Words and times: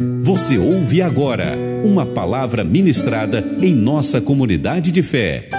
Você 0.00 0.56
ouve 0.56 1.02
agora 1.02 1.56
uma 1.82 2.06
palavra 2.06 2.62
ministrada 2.62 3.44
em 3.60 3.74
nossa 3.74 4.20
comunidade 4.20 4.92
de 4.92 5.02
fé. 5.02 5.50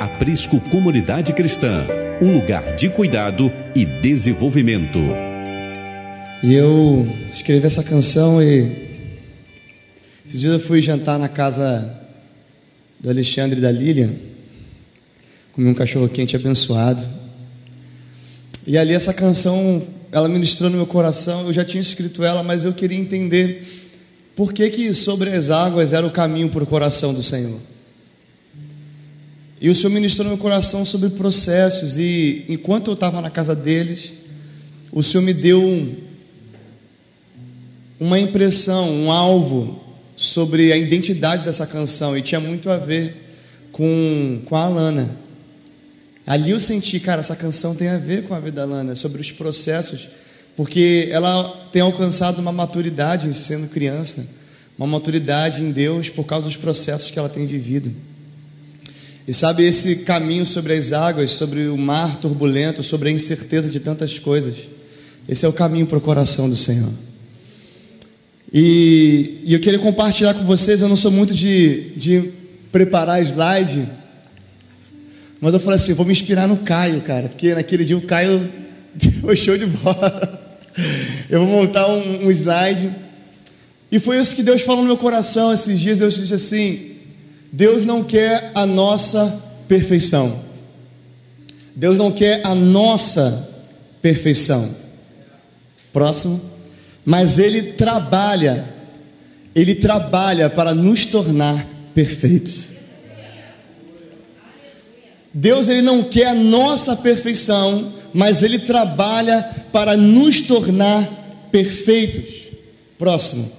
Aprisco 0.00 0.58
Comunidade 0.70 1.34
Cristã, 1.34 1.84
um 2.22 2.32
lugar 2.32 2.74
de 2.74 2.88
cuidado 2.88 3.52
e 3.76 3.84
desenvolvimento. 3.84 4.98
E 6.42 6.54
eu 6.54 7.06
escrevi 7.30 7.66
essa 7.66 7.84
canção 7.84 8.42
e 8.42 8.88
esses 10.24 10.40
dias 10.40 10.54
eu 10.54 10.60
fui 10.60 10.80
jantar 10.80 11.18
na 11.18 11.28
casa 11.28 12.00
do 12.98 13.10
Alexandre 13.10 13.58
e 13.58 13.62
da 13.62 13.70
Lilian, 13.70 14.14
comi 15.52 15.68
um 15.68 15.74
cachorro 15.74 16.08
quente 16.08 16.34
abençoado. 16.34 17.06
E 18.66 18.78
ali 18.78 18.94
essa 18.94 19.12
canção 19.12 19.86
ela 20.12 20.28
ministrou 20.28 20.68
no 20.68 20.76
meu 20.76 20.86
coração, 20.86 21.46
eu 21.46 21.52
já 21.54 21.64
tinha 21.64 21.80
escrito 21.80 22.22
ela, 22.22 22.42
mas 22.42 22.66
eu 22.66 22.74
queria 22.74 22.98
entender 22.98 23.66
por 24.36 24.52
que, 24.52 24.68
que 24.68 24.92
sobre 24.92 25.30
as 25.30 25.48
águas 25.48 25.94
era 25.94 26.06
o 26.06 26.10
caminho 26.10 26.50
para 26.50 26.62
o 26.62 26.66
coração 26.66 27.14
do 27.14 27.22
Senhor. 27.22 27.58
E 29.58 29.70
o 29.70 29.74
Senhor 29.74 29.90
ministrou 29.90 30.24
no 30.24 30.32
meu 30.32 30.38
coração 30.38 30.84
sobre 30.84 31.08
processos, 31.08 31.96
e 31.96 32.44
enquanto 32.46 32.88
eu 32.88 32.94
estava 32.94 33.22
na 33.22 33.30
casa 33.30 33.56
deles, 33.56 34.12
o 34.92 35.02
Senhor 35.02 35.22
me 35.22 35.32
deu 35.32 35.64
um, 35.64 35.96
uma 37.98 38.18
impressão, 38.18 38.90
um 38.90 39.10
alvo 39.10 39.82
sobre 40.14 40.72
a 40.72 40.76
identidade 40.76 41.42
dessa 41.42 41.66
canção, 41.66 42.18
e 42.18 42.20
tinha 42.20 42.40
muito 42.40 42.68
a 42.68 42.76
ver 42.76 43.14
com, 43.72 44.42
com 44.44 44.56
a 44.56 44.64
Alana. 44.64 45.16
Ali 46.26 46.50
eu 46.52 46.60
senti, 46.60 47.00
cara, 47.00 47.20
essa 47.20 47.34
canção 47.34 47.74
tem 47.74 47.88
a 47.88 47.98
ver 47.98 48.24
com 48.24 48.34
a 48.34 48.40
vida 48.40 48.60
da 48.60 48.64
Lana, 48.64 48.94
sobre 48.94 49.20
os 49.20 49.32
processos, 49.32 50.08
porque 50.56 51.08
ela 51.10 51.68
tem 51.72 51.82
alcançado 51.82 52.40
uma 52.40 52.52
maturidade 52.52 53.32
sendo 53.34 53.66
criança, 53.68 54.26
uma 54.78 54.86
maturidade 54.86 55.62
em 55.62 55.70
Deus 55.70 56.08
por 56.08 56.24
causa 56.24 56.46
dos 56.46 56.56
processos 56.56 57.10
que 57.10 57.18
ela 57.18 57.28
tem 57.28 57.46
vivido. 57.46 57.92
E 59.26 59.32
sabe, 59.32 59.64
esse 59.64 59.96
caminho 59.96 60.44
sobre 60.44 60.74
as 60.74 60.92
águas, 60.92 61.32
sobre 61.32 61.68
o 61.68 61.76
mar 61.76 62.16
turbulento, 62.16 62.82
sobre 62.82 63.08
a 63.08 63.12
incerteza 63.12 63.70
de 63.70 63.80
tantas 63.80 64.18
coisas, 64.18 64.56
esse 65.28 65.44
é 65.44 65.48
o 65.48 65.52
caminho 65.52 65.86
para 65.86 65.98
o 65.98 66.00
coração 66.00 66.48
do 66.48 66.56
Senhor. 66.56 66.90
E, 68.52 69.40
e 69.44 69.54
eu 69.54 69.60
queria 69.60 69.78
compartilhar 69.78 70.34
com 70.34 70.44
vocês, 70.44 70.82
eu 70.82 70.88
não 70.88 70.96
sou 70.96 71.10
muito 71.10 71.34
de, 71.34 71.90
de 71.96 72.32
preparar 72.70 73.22
slide, 73.22 73.88
mas 75.42 75.52
eu 75.52 75.58
falei 75.58 75.74
assim, 75.74 75.92
vou 75.92 76.06
me 76.06 76.12
inspirar 76.12 76.46
no 76.46 76.58
Caio, 76.58 77.00
cara, 77.00 77.28
porque 77.28 77.52
naquele 77.52 77.84
dia 77.84 77.96
o 77.96 78.02
Caio 78.02 78.48
foi 79.20 79.34
show 79.34 79.58
de 79.58 79.66
bola. 79.66 80.40
Eu 81.28 81.44
vou 81.44 81.48
montar 81.48 81.88
um, 81.88 82.26
um 82.26 82.30
slide. 82.30 82.94
E 83.90 83.98
foi 83.98 84.20
isso 84.20 84.36
que 84.36 84.44
Deus 84.44 84.62
falou 84.62 84.82
no 84.82 84.86
meu 84.86 84.96
coração 84.96 85.52
esses 85.52 85.80
dias. 85.80 85.98
Deus 85.98 86.14
disse 86.14 86.32
assim: 86.32 86.92
Deus 87.52 87.84
não 87.84 88.04
quer 88.04 88.52
a 88.54 88.64
nossa 88.64 89.36
perfeição. 89.66 90.40
Deus 91.74 91.98
não 91.98 92.12
quer 92.12 92.40
a 92.44 92.54
nossa 92.54 93.48
perfeição. 94.00 94.72
Próximo. 95.92 96.40
Mas 97.04 97.40
Ele 97.40 97.72
trabalha, 97.72 98.64
Ele 99.56 99.74
trabalha 99.74 100.48
para 100.48 100.72
nos 100.72 101.04
tornar 101.04 101.66
perfeitos. 101.92 102.71
Deus 105.34 105.68
ele 105.68 105.82
não 105.82 106.02
quer 106.02 106.28
a 106.28 106.34
nossa 106.34 106.96
perfeição, 106.96 107.92
mas 108.12 108.42
ele 108.42 108.58
trabalha 108.58 109.42
para 109.72 109.96
nos 109.96 110.40
tornar 110.42 111.08
perfeitos. 111.50 112.42
Próximo. 112.98 113.50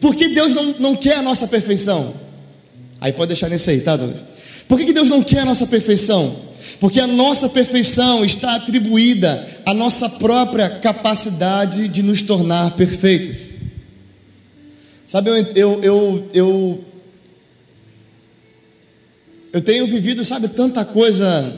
Por 0.00 0.14
que 0.14 0.28
Deus 0.28 0.54
não, 0.54 0.74
não 0.78 0.96
quer 0.96 1.16
a 1.16 1.22
nossa 1.22 1.46
perfeição? 1.46 2.14
Aí 3.00 3.12
pode 3.12 3.28
deixar 3.28 3.48
nesse 3.48 3.70
aí, 3.70 3.80
tá, 3.80 3.96
Douglas? 3.96 4.20
Por 4.68 4.78
que, 4.78 4.86
que 4.86 4.92
Deus 4.92 5.08
não 5.08 5.22
quer 5.22 5.40
a 5.40 5.44
nossa 5.44 5.66
perfeição? 5.66 6.34
Porque 6.80 7.00
a 7.00 7.06
nossa 7.06 7.48
perfeição 7.48 8.24
está 8.24 8.56
atribuída 8.56 9.46
à 9.64 9.72
nossa 9.72 10.08
própria 10.08 10.68
capacidade 10.68 11.88
de 11.88 12.02
nos 12.02 12.22
tornar 12.22 12.72
perfeitos. 12.72 13.36
Sabe, 15.06 15.30
eu, 15.30 15.36
eu, 15.54 15.82
eu, 15.82 16.30
eu 16.34 16.84
eu 19.56 19.62
tenho 19.62 19.86
vivido, 19.86 20.22
sabe, 20.22 20.48
tanta 20.48 20.84
coisa 20.84 21.50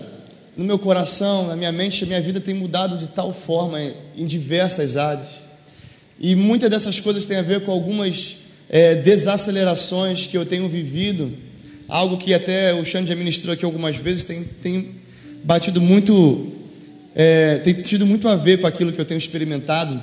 no 0.56 0.64
meu 0.64 0.78
coração, 0.78 1.48
na 1.48 1.56
minha 1.56 1.72
mente, 1.72 2.04
a 2.04 2.06
minha 2.06 2.20
vida 2.20 2.38
tem 2.38 2.54
mudado 2.54 2.96
de 2.96 3.08
tal 3.08 3.34
forma 3.34 3.76
em 4.16 4.24
diversas 4.24 4.96
áreas. 4.96 5.26
E 6.20 6.36
muitas 6.36 6.70
dessas 6.70 7.00
coisas 7.00 7.26
têm 7.26 7.38
a 7.38 7.42
ver 7.42 7.62
com 7.62 7.72
algumas 7.72 8.36
é, 8.70 8.94
desacelerações 8.94 10.28
que 10.28 10.38
eu 10.38 10.46
tenho 10.46 10.68
vivido, 10.68 11.32
algo 11.88 12.18
que 12.18 12.32
até 12.32 12.72
o 12.72 12.84
Xande 12.84 13.08
já 13.08 13.16
ministrou 13.16 13.52
aqui 13.52 13.64
algumas 13.64 13.96
vezes, 13.96 14.24
tem, 14.24 14.44
tem 14.44 14.94
batido 15.42 15.80
muito, 15.80 16.52
é, 17.16 17.58
tem 17.64 17.74
tido 17.74 18.06
muito 18.06 18.28
a 18.28 18.36
ver 18.36 18.60
com 18.60 18.68
aquilo 18.68 18.92
que 18.92 19.00
eu 19.00 19.04
tenho 19.04 19.18
experimentado. 19.18 20.00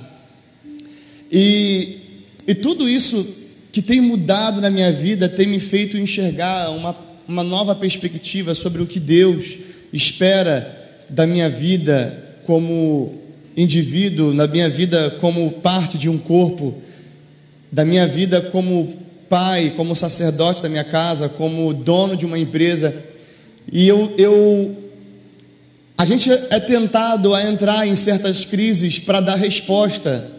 E, 1.32 1.98
e 2.46 2.54
tudo 2.56 2.90
isso 2.90 3.26
que 3.72 3.82
tem 3.82 4.02
mudado 4.02 4.60
na 4.60 4.70
minha 4.70 4.92
vida 4.92 5.30
tem 5.30 5.48
me 5.48 5.62
feito 5.62 5.96
enxergar 5.96 6.72
uma 6.72 7.05
uma 7.28 7.44
nova 7.44 7.76
perspectiva 7.76 8.54
sobre 8.54 8.82
o 8.82 8.88
que 8.88 9.00
Deus 9.00 9.58
espera 9.92 10.76
da 11.10 11.26
minha 11.26 11.50
vida 11.50 12.38
como 12.46 13.22
indivíduo, 13.56 14.34
na 14.34 14.48
minha 14.48 14.70
vida 14.70 15.12
como 15.22 15.50
parte 15.52 15.98
de 15.98 16.10
um 16.10 16.18
corpo, 16.18 16.76
da 17.72 17.86
minha 17.86 18.08
vida 18.08 18.42
como 18.42 18.94
pai, 19.30 19.74
como 19.76 19.96
sacerdote 19.96 20.62
da 20.62 20.70
minha 20.70 20.84
casa, 20.84 21.28
como 21.30 21.74
dono 21.74 22.16
de 22.16 22.26
uma 22.26 22.38
empresa. 22.38 22.94
E 23.72 23.88
eu, 23.88 24.14
eu 24.18 24.86
a 25.98 26.06
gente 26.06 26.30
é 26.30 26.60
tentado 26.60 27.34
a 27.34 27.44
entrar 27.44 27.88
em 27.88 27.96
certas 27.96 28.44
crises 28.44 29.00
para 29.00 29.22
dar 29.22 29.36
resposta 29.36 30.30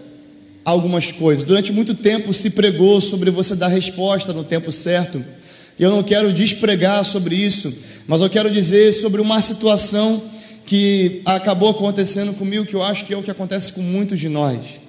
a 0.65 0.71
algumas 0.71 1.11
coisas. 1.11 1.45
Durante 1.45 1.73
muito 1.73 1.95
tempo 1.95 2.33
se 2.35 2.51
pregou 2.51 3.01
sobre 3.01 3.31
você 3.31 3.55
dar 3.55 3.69
resposta 3.69 4.33
no 4.33 4.45
tempo 4.45 4.71
certo. 4.71 5.25
Eu 5.79 5.91
não 5.91 6.03
quero 6.03 6.33
despregar 6.33 7.05
sobre 7.05 7.37
isso, 7.37 7.73
mas 8.07 8.21
eu 8.21 8.31
quero 8.31 8.51
dizer 8.51 8.93
sobre 8.93 9.21
uma 9.21 9.43
situação 9.43 10.23
que 10.65 11.21
acabou 11.25 11.71
acontecendo 11.71 12.33
comigo, 12.33 12.67
que 12.67 12.75
eu 12.75 12.83
acho 12.83 13.05
que 13.05 13.13
é 13.13 13.17
o 13.17 13.23
que 13.23 13.31
acontece 13.31 13.73
com 13.73 13.83
muitos 13.83 14.19
de 14.19 14.29
nós. 14.29 14.81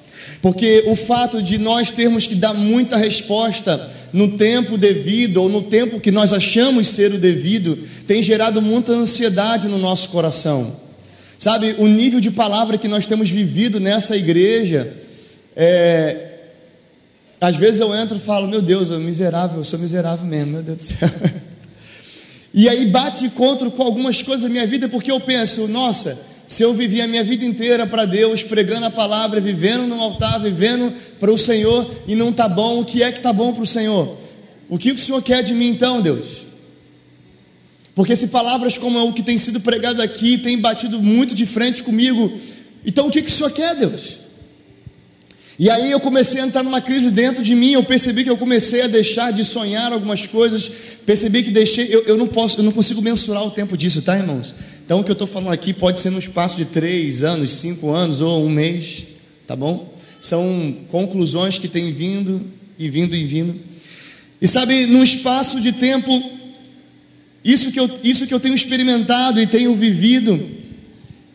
Porque 0.41 0.83
o 0.87 0.95
fato 0.95 1.41
de 1.41 1.57
nós 1.57 1.91
termos 1.91 2.25
que 2.25 2.35
dar 2.35 2.53
muita 2.53 2.95
resposta 2.95 3.91
no 4.13 4.37
tempo 4.37 4.77
devido, 4.77 5.37
ou 5.37 5.49
no 5.49 5.63
tempo 5.63 5.99
que 5.99 6.11
nós 6.11 6.31
achamos 6.31 6.87
ser 6.87 7.11
o 7.13 7.17
devido, 7.17 7.77
tem 8.07 8.23
gerado 8.23 8.61
muita 8.61 8.93
ansiedade 8.93 9.67
no 9.67 9.77
nosso 9.77 10.09
coração. 10.09 10.75
Sabe, 11.37 11.75
o 11.77 11.85
nível 11.85 12.19
de 12.19 12.31
palavra 12.31 12.77
que 12.77 12.87
nós 12.87 13.05
temos 13.05 13.29
vivido 13.29 13.79
nessa 13.79 14.15
igreja 14.15 14.91
é, 15.55 16.26
às 17.39 17.55
vezes 17.55 17.79
eu 17.79 17.95
entro 17.95 18.17
e 18.17 18.19
falo, 18.19 18.47
meu 18.47 18.61
Deus, 18.61 18.89
eu 18.89 18.99
miserável, 18.99 19.59
eu 19.59 19.63
sou 19.63 19.77
miserável 19.77 20.25
mesmo, 20.25 20.53
meu 20.53 20.63
Deus 20.63 20.77
do 20.77 20.83
céu. 20.83 21.09
E 22.53 22.67
aí 22.67 22.87
bate 22.87 23.25
encontro 23.25 23.69
com 23.69 23.83
algumas 23.83 24.21
coisas 24.23 24.43
da 24.43 24.49
minha 24.49 24.65
vida, 24.65 24.89
porque 24.89 25.11
eu 25.11 25.19
penso, 25.19 25.67
nossa, 25.67 26.19
se 26.47 26.63
eu 26.63 26.73
vivi 26.73 27.01
a 27.01 27.07
minha 27.07 27.23
vida 27.23 27.45
inteira 27.45 27.85
para 27.85 28.05
Deus, 28.05 28.41
pregando 28.41 28.85
a 28.85 28.89
palavra, 28.89 29.39
vivendo 29.39 29.85
no 29.85 30.01
altar, 30.01 30.39
vivendo 30.39 30.91
para 31.19 31.31
o 31.31 31.37
Senhor, 31.37 31.87
e 32.07 32.15
não 32.15 32.29
está 32.29 32.47
bom, 32.47 32.79
o 32.79 32.85
que 32.85 33.03
é 33.03 33.11
que 33.11 33.19
está 33.19 33.31
bom 33.31 33.53
para 33.53 33.61
o 33.61 33.67
Senhor? 33.67 34.17
O 34.69 34.77
que 34.77 34.91
o 34.91 34.97
Senhor 34.97 35.21
quer 35.21 35.43
de 35.43 35.53
mim 35.53 35.67
então, 35.67 36.01
Deus? 36.01 36.47
Porque 37.93 38.15
se 38.15 38.27
palavras 38.27 38.77
como 38.77 38.99
o 39.07 39.13
que 39.13 39.21
tem 39.21 39.37
sido 39.37 39.59
pregado 39.59 40.01
aqui 40.01 40.37
tem 40.37 40.57
batido 40.57 41.01
muito 41.01 41.35
de 41.35 41.45
frente 41.45 41.83
comigo, 41.83 42.39
então 42.85 43.07
o 43.07 43.11
que, 43.11 43.21
que 43.21 43.29
o 43.29 43.31
Senhor 43.31 43.51
quer, 43.51 43.75
Deus? 43.75 44.26
E 45.59 45.71
aí 45.71 45.89
eu 45.89 45.99
comecei 45.99 46.39
a 46.39 46.45
entrar 46.45 46.61
numa 46.61 46.79
crise 46.79 47.09
dentro 47.09 47.41
de 47.41 47.55
mim, 47.55 47.71
eu 47.71 47.83
percebi 47.83 48.23
que 48.23 48.29
eu 48.29 48.37
comecei 48.37 48.83
a 48.83 48.87
deixar 48.87 49.31
de 49.33 49.43
sonhar 49.43 49.91
algumas 49.91 50.27
coisas, 50.27 50.69
percebi 51.03 51.41
que 51.41 51.49
deixei, 51.49 51.87
eu, 51.89 52.03
eu 52.03 52.15
não 52.15 52.27
posso, 52.27 52.59
eu 52.59 52.63
não 52.63 52.71
consigo 52.71 53.01
mensurar 53.01 53.43
o 53.43 53.49
tempo 53.49 53.75
disso, 53.75 54.01
tá, 54.03 54.15
irmãos? 54.15 54.53
Então 54.85 54.99
o 54.99 55.03
que 55.03 55.09
eu 55.09 55.13
estou 55.13 55.27
falando 55.27 55.51
aqui 55.51 55.73
pode 55.73 55.99
ser 55.99 56.11
no 56.11 56.19
espaço 56.19 56.55
de 56.55 56.65
três 56.65 57.23
anos, 57.23 57.53
cinco 57.53 57.89
anos 57.89 58.21
ou 58.21 58.45
um 58.45 58.49
mês, 58.49 59.03
tá 59.47 59.55
bom? 59.55 59.91
São 60.21 60.75
conclusões 60.89 61.57
que 61.57 61.67
têm 61.67 61.91
vindo 61.91 62.45
e 62.77 62.87
vindo 62.87 63.15
e 63.15 63.23
vindo. 63.23 63.59
E 64.39 64.47
sabe, 64.47 64.85
num 64.85 65.01
espaço 65.01 65.59
de 65.59 65.71
tempo, 65.71 66.23
isso 67.43 67.71
que 67.71 67.79
eu, 67.79 67.89
isso 68.03 68.27
que 68.27 68.33
eu 68.33 68.39
tenho 68.39 68.53
experimentado 68.53 69.41
e 69.41 69.47
tenho 69.47 69.73
vivido, 69.73 70.39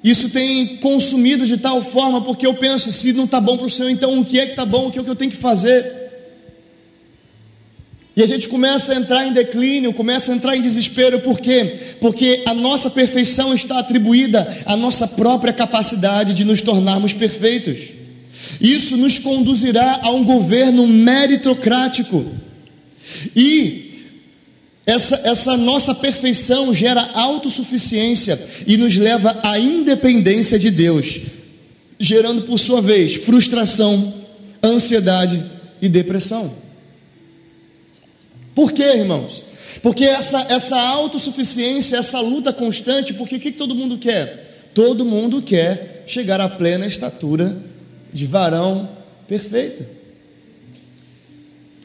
isso 0.03 0.31
tem 0.31 0.79
consumido 0.79 1.47
de 1.47 1.57
tal 1.57 1.85
forma, 1.85 2.21
porque 2.21 2.47
eu 2.47 2.55
penso, 2.55 2.91
se 2.91 3.13
não 3.13 3.25
está 3.25 3.41
bom 3.41 3.57
para 3.57 3.67
o 3.67 3.71
Senhor, 3.71 3.89
então 3.89 4.19
o 4.19 4.25
que 4.25 4.39
é 4.39 4.47
que 4.47 4.53
está 4.53 4.65
bom, 4.65 4.89
o 4.89 4.91
que 4.91 4.99
é 4.99 5.03
que 5.03 5.11
eu 5.11 5.17
tenho 5.17 5.31
que 5.31 5.37
fazer? 5.37 6.03
E 8.15 8.23
a 8.23 8.27
gente 8.27 8.49
começa 8.49 8.93
a 8.93 8.97
entrar 8.97 9.27
em 9.27 9.33
declínio, 9.33 9.93
começa 9.93 10.33
a 10.33 10.35
entrar 10.35 10.57
em 10.57 10.61
desespero, 10.61 11.21
por 11.21 11.41
quê? 11.41 11.95
Porque 12.01 12.43
a 12.45 12.53
nossa 12.53 12.91
perfeição 12.91 13.55
está 13.55 13.79
atribuída 13.79 14.63
à 14.67 14.77
nossa 14.77 15.07
própria 15.07 15.53
capacidade 15.53 16.35
de 16.35 16.45
nos 16.45 16.61
tornarmos 16.61 17.13
perfeitos. 17.13 17.79
Isso 18.61 18.97
nos 18.97 19.19
conduzirá 19.19 20.01
a 20.03 20.11
um 20.11 20.25
governo 20.25 20.87
meritocrático. 20.87 22.27
E 23.35 23.92
essa, 24.85 25.21
essa 25.25 25.57
nossa 25.57 25.95
perfeição 25.95 26.75
gera 26.75 27.11
autossuficiência 27.15 28.39
e 28.67 28.77
nos 28.77 28.97
leva 28.97 29.39
à 29.43 29.59
independência 29.59 30.59
de 30.59 30.71
Deus, 30.71 31.21
gerando 31.99 32.43
por 32.43 32.59
sua 32.59 32.83
vez 32.83 33.15
frustração, 33.15 34.13
ansiedade 34.63 35.43
e 35.81 35.89
depressão. 35.89 36.53
Por 38.55 38.73
quê, 38.73 38.83
irmãos? 38.83 39.45
Porque 39.83 40.05
essa, 40.05 40.47
essa 40.51 40.81
autossuficiência, 40.81 41.97
essa 41.97 42.21
luta 42.21 42.53
constante, 42.53 43.15
porque 43.15 43.37
o 43.37 43.41
que, 43.41 43.53
que 43.53 43.59
todo 43.59 43.75
mundo 43.75 43.99
quer? 43.99 44.71
Todo 44.75 45.05
mundo 45.05 45.41
quer 45.41 46.05
chegar 46.07 46.41
à 46.41 46.49
plena 46.49 46.87
estatura 46.87 47.57
de 48.13 48.27
varão 48.27 48.89
perfeito. 49.29 49.87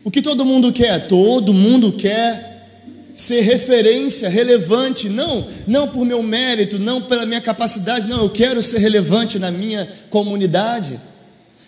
O 0.04 0.10
que 0.10 0.22
todo 0.22 0.46
mundo 0.46 0.74
quer? 0.74 1.08
Todo 1.08 1.54
mundo 1.54 1.92
quer 1.94 2.56
ser 3.18 3.42
referência, 3.42 4.30
relevante, 4.30 5.10
não, 5.10 5.48
não 5.66 5.88
por 5.88 6.06
meu 6.06 6.22
mérito, 6.22 6.78
não 6.78 7.02
pela 7.02 7.25
minha 7.25 7.42
capacidade, 7.42 8.08
não, 8.08 8.22
eu 8.22 8.30
quero 8.30 8.62
ser 8.62 8.78
relevante 8.78 9.40
na 9.40 9.50
minha 9.50 9.92
comunidade. 10.12 11.02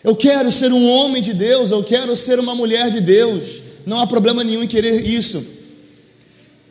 Eu 0.04 0.16
quero 0.16 0.51
ser 0.51 0.72
um 0.72 0.88
homem 0.88 1.24
de 1.24 1.34
Deus, 1.34 1.72
eu 1.72 1.84
quero 1.84 2.16
ser 2.16 2.40
uma 2.40 2.54
mulher 2.54 2.92
de 2.92 3.01
Deus. 3.01 3.63
Não 3.84 4.00
há 4.00 4.06
problema 4.06 4.44
nenhum 4.44 4.62
em 4.62 4.68
querer 4.68 5.04
isso. 5.04 5.44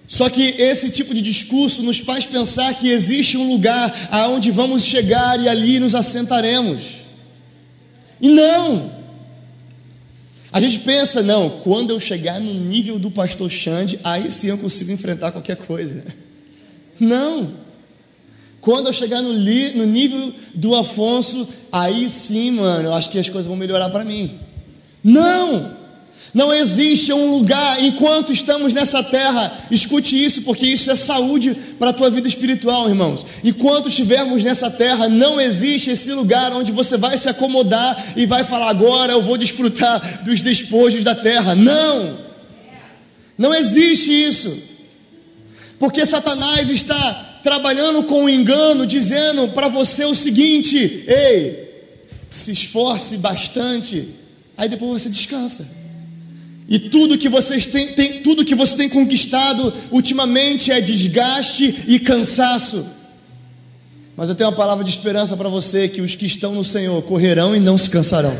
Só 0.06 0.30
que 0.30 0.54
esse 0.56 0.90
tipo 0.90 1.12
de 1.12 1.22
discurso 1.22 1.82
nos 1.82 1.98
faz 1.98 2.24
pensar 2.24 2.72
que 2.74 2.88
existe 2.88 3.36
um 3.36 3.50
lugar 3.50 3.92
aonde 4.12 4.52
vamos 4.52 4.84
chegar 4.84 5.42
e 5.42 5.48
ali 5.48 5.80
nos 5.80 5.96
assentaremos. 5.96 6.82
E 8.20 8.28
não! 8.28 8.97
A 10.58 10.60
gente 10.60 10.80
pensa, 10.80 11.22
não, 11.22 11.48
quando 11.48 11.90
eu 11.90 12.00
chegar 12.00 12.40
no 12.40 12.52
nível 12.52 12.98
do 12.98 13.12
pastor 13.12 13.48
Xande, 13.48 14.00
aí 14.02 14.28
sim 14.28 14.48
eu 14.48 14.58
consigo 14.58 14.90
enfrentar 14.90 15.30
qualquer 15.30 15.54
coisa. 15.54 16.04
Não! 16.98 17.52
Quando 18.60 18.88
eu 18.88 18.92
chegar 18.92 19.22
no, 19.22 19.32
li, 19.32 19.74
no 19.74 19.86
nível 19.86 20.32
do 20.52 20.74
Afonso, 20.74 21.46
aí 21.70 22.08
sim, 22.08 22.50
mano, 22.50 22.88
eu 22.88 22.92
acho 22.92 23.08
que 23.08 23.20
as 23.20 23.28
coisas 23.28 23.46
vão 23.46 23.54
melhorar 23.54 23.88
para 23.90 24.04
mim. 24.04 24.36
Não! 25.04 25.77
Não 26.34 26.52
existe 26.52 27.12
um 27.12 27.30
lugar, 27.30 27.82
enquanto 27.82 28.32
estamos 28.32 28.74
nessa 28.74 29.02
terra, 29.02 29.66
escute 29.70 30.22
isso, 30.22 30.42
porque 30.42 30.66
isso 30.66 30.90
é 30.90 30.96
saúde 30.96 31.56
para 31.78 31.90
a 31.90 31.92
tua 31.92 32.10
vida 32.10 32.28
espiritual, 32.28 32.88
irmãos. 32.88 33.24
Enquanto 33.42 33.88
estivermos 33.88 34.44
nessa 34.44 34.70
terra, 34.70 35.08
não 35.08 35.40
existe 35.40 35.90
esse 35.90 36.12
lugar 36.12 36.52
onde 36.52 36.70
você 36.70 36.96
vai 36.96 37.16
se 37.16 37.28
acomodar 37.28 38.12
e 38.16 38.26
vai 38.26 38.44
falar, 38.44 38.68
agora 38.68 39.12
eu 39.12 39.22
vou 39.22 39.38
desfrutar 39.38 40.22
dos 40.24 40.40
despojos 40.40 41.02
da 41.02 41.14
terra. 41.14 41.54
Não! 41.54 42.18
Não 43.38 43.54
existe 43.54 44.10
isso, 44.10 44.58
porque 45.78 46.04
Satanás 46.04 46.68
está 46.68 47.40
trabalhando 47.42 48.02
com 48.02 48.24
o 48.24 48.28
engano, 48.28 48.84
dizendo 48.84 49.48
para 49.48 49.68
você 49.68 50.04
o 50.04 50.14
seguinte: 50.14 51.04
ei, 51.06 51.68
se 52.28 52.50
esforce 52.50 53.16
bastante, 53.16 54.08
aí 54.56 54.68
depois 54.68 55.02
você 55.02 55.08
descansa. 55.08 55.77
E 56.68 56.78
tudo 56.78 57.16
que 57.16 57.30
vocês 57.30 57.64
têm, 57.64 57.94
tem, 57.94 58.20
tudo 58.20 58.44
que 58.44 58.54
você 58.54 58.76
tem 58.76 58.90
conquistado 58.90 59.72
ultimamente 59.90 60.70
é 60.70 60.82
desgaste 60.82 61.84
e 61.88 61.98
cansaço. 61.98 62.86
Mas 64.14 64.28
eu 64.28 64.34
tenho 64.34 64.50
uma 64.50 64.56
palavra 64.56 64.84
de 64.84 64.90
esperança 64.90 65.34
para 65.34 65.48
você 65.48 65.88
que 65.88 66.02
os 66.02 66.14
que 66.14 66.26
estão 66.26 66.54
no 66.54 66.62
Senhor 66.62 67.00
correrão 67.04 67.56
e 67.56 67.60
não 67.60 67.78
se 67.78 67.88
cansarão. 67.88 68.36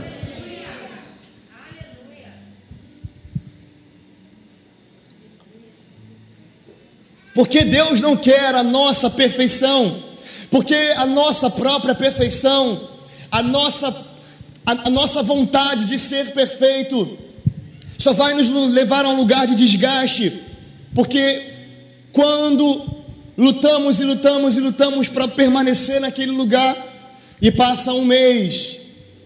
Porque 7.35 7.65
Deus 7.65 8.01
não 8.03 8.15
quer 8.15 8.55
a 8.55 8.65
nossa 8.65 9.09
perfeição, 9.09 10.03
porque 10.51 10.75
a 10.75 11.07
nossa 11.07 11.49
própria 11.49 11.95
perfeição, 11.95 12.89
a 13.31 13.43
nossa, 13.43 13.89
a, 14.67 14.73
a 14.73 14.91
nossa 14.91 15.23
vontade 15.23 15.87
de 15.87 15.99
ser 15.99 16.33
perfeito, 16.33 17.28
só 17.99 18.13
vai 18.13 18.33
nos 18.33 18.49
levar 18.49 19.05
a 19.05 19.09
um 19.09 19.17
lugar 19.17 19.47
de 19.49 19.57
desgaste, 19.57 20.33
porque 20.95 21.43
quando 22.13 22.87
lutamos 23.37 23.99
e 23.99 24.05
lutamos 24.05 24.57
e 24.57 24.61
lutamos 24.61 25.09
para 25.09 25.27
permanecer 25.27 26.01
naquele 26.01 26.31
lugar, 26.31 26.87
e 27.43 27.51
passa 27.51 27.93
um 27.93 28.05
mês, 28.05 28.79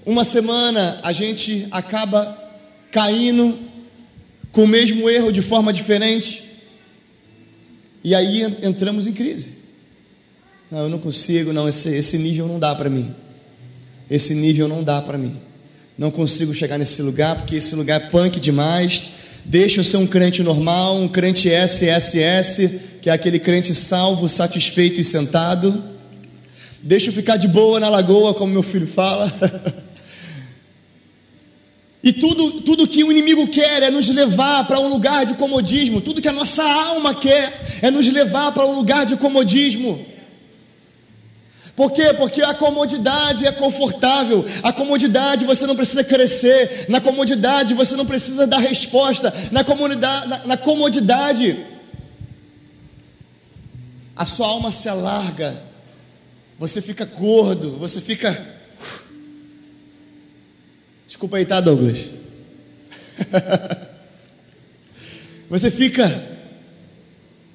uma 0.05 0.25
semana, 0.25 1.01
a 1.03 1.13
gente 1.13 1.67
acaba 1.71 2.39
caindo 2.91 3.59
com 4.51 4.65
o 4.65 4.69
mesmo 4.69 5.09
erro 5.09 5.31
de 5.31 5.41
forma 5.41 5.73
diferente, 5.73 6.43
e 8.03 8.15
aí 8.15 8.43
entramos 8.63 9.07
em 9.07 9.13
crise. 9.13 9.59
Não, 10.71 10.81
eu 10.81 10.89
não 10.89 10.99
consigo, 10.99 11.53
não, 11.53 11.69
esse, 11.69 11.91
esse 11.91 12.17
nível 12.17 12.49
não 12.49 12.59
dá 12.59 12.75
para 12.75 12.89
mim. 12.89 13.15
Esse 14.11 14.35
nível 14.35 14.67
não 14.67 14.83
dá 14.83 15.01
para 15.01 15.17
mim 15.17 15.51
não 15.97 16.11
consigo 16.11 16.55
chegar 16.55 16.79
nesse 16.79 17.03
lugar 17.03 17.37
porque 17.37 17.56
esse 17.56 17.75
lugar 17.75 18.00
é 18.00 18.05
punk 18.09 18.41
demais. 18.41 19.03
Deixa 19.44 19.81
eu 19.81 19.85
ser 19.85 19.97
um 19.97 20.06
crente 20.06 20.43
normal, 20.43 20.99
um 20.99 21.09
crente 21.09 21.49
SSS, 21.49 22.81
que 23.00 23.11
é 23.11 23.12
aquele 23.12 23.39
crente 23.39 23.75
salvo, 23.75 24.29
satisfeito 24.29 25.00
e 25.00 25.05
sentado. 25.05 25.83
Deixa 26.83 27.11
eu 27.11 27.12
ficar 27.12 27.37
de 27.37 27.49
boa 27.49 27.79
na 27.79 27.89
lagoa, 27.89 28.35
como 28.35 28.53
meu 28.53 28.62
filho 28.62 28.87
fala. 28.87 29.33
E 32.05 32.12
tudo, 32.12 32.62
tudo 32.62 32.88
que 32.88 33.05
o 33.05 33.12
inimigo 33.12 33.47
quer 33.47 33.81
é 33.85 33.88
nos 33.88 34.09
levar 34.09 34.67
para 34.67 34.81
um 34.81 34.88
lugar 34.88 35.25
de 35.25 35.35
comodismo. 35.35 36.00
Tudo 36.00 36.21
que 36.21 36.27
a 36.27 36.33
nossa 36.33 36.65
alma 36.65 37.15
quer 37.15 37.79
é 37.81 37.93
nos 37.93 38.09
levar 38.09 38.50
para 38.50 38.67
um 38.67 38.73
lugar 38.73 39.06
de 39.06 39.15
comodismo. 39.15 40.05
Por 41.82 41.90
quê? 41.90 42.14
Porque 42.14 42.40
a 42.43 42.55
comodidade 42.55 43.44
é 43.44 43.50
confortável, 43.50 44.44
a 44.62 44.73
comodidade 44.73 45.44
você 45.44 45.67
não 45.67 45.75
precisa 45.75 46.05
crescer, 46.05 46.87
na 46.88 47.00
comodidade 47.00 47.75
você 47.75 47.96
não 47.96 48.06
precisa 48.06 48.46
dar 48.46 48.58
resposta, 48.58 49.34
na 49.50 49.64
comodidade, 49.64 50.29
na, 50.29 50.46
na 50.46 50.56
comodidade 50.56 51.67
a 54.14 54.25
sua 54.25 54.46
alma 54.46 54.70
se 54.70 54.88
alarga, 54.88 55.61
você 56.56 56.81
fica 56.81 57.05
gordo, 57.05 57.76
você 57.79 58.00
fica. 58.00 58.40
Desculpa 61.05 61.38
aí, 61.38 61.44
tá, 61.44 61.61
Douglas? 61.61 62.11
você 65.50 65.68
fica, 65.68 66.38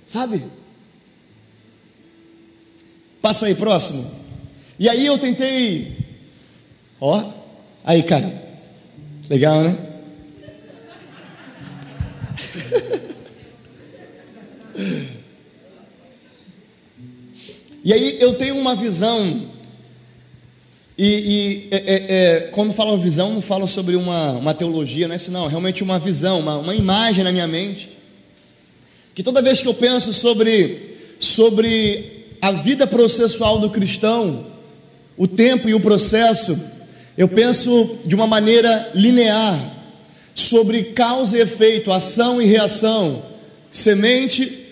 sabe? 0.06 0.44
Passa 3.28 3.48
aí, 3.48 3.56
próximo. 3.56 4.10
E 4.80 4.88
aí 4.88 5.06
eu 5.06 5.18
tentei. 5.18 5.98
Ó, 6.98 7.22
aí, 7.84 8.02
cara. 8.02 8.42
Legal, 9.30 9.64
né? 9.64 9.78
e 17.84 17.92
aí 17.92 18.16
eu 18.22 18.36
tenho 18.36 18.58
uma 18.58 18.74
visão. 18.78 19.52
E, 20.98 21.06
e 21.06 21.68
é, 21.70 21.76
é, 21.76 22.06
é, 22.08 22.40
quando 22.54 22.72
falo 22.72 22.98
visão, 22.98 23.34
não 23.34 23.42
falo 23.42 23.68
sobre 23.68 23.98
uma, 23.98 24.32
uma 24.38 24.54
teologia, 24.54 25.06
não 25.06 25.14
é 25.14 25.18
isso, 25.18 25.32
não. 25.32 25.48
Realmente 25.48 25.84
uma 25.84 26.00
visão, 26.00 26.40
uma, 26.40 26.60
uma 26.60 26.74
imagem 26.74 27.26
na 27.26 27.34
minha 27.34 27.46
mente. 27.46 27.90
Que 29.14 29.22
toda 29.22 29.42
vez 29.42 29.62
que 29.62 29.68
eu 29.68 29.74
penso 29.74 30.14
sobre, 30.14 30.96
sobre 31.20 32.16
a 32.42 32.52
vida 32.52 32.86
processual 32.86 33.60
do 33.60 33.70
cristão, 33.70 34.48
o 35.18 35.28
tempo 35.28 35.68
e 35.68 35.74
o 35.74 35.80
processo, 35.80 36.60
eu 37.18 37.28
penso 37.28 37.98
de 38.06 38.14
uma 38.14 38.28
maneira 38.28 38.92
linear 38.94 39.76
sobre 40.36 40.84
causa 40.84 41.36
e 41.36 41.42
efeito, 41.42 41.92
ação 41.92 42.40
e 42.40 42.46
reação, 42.46 43.24
semente, 43.72 44.66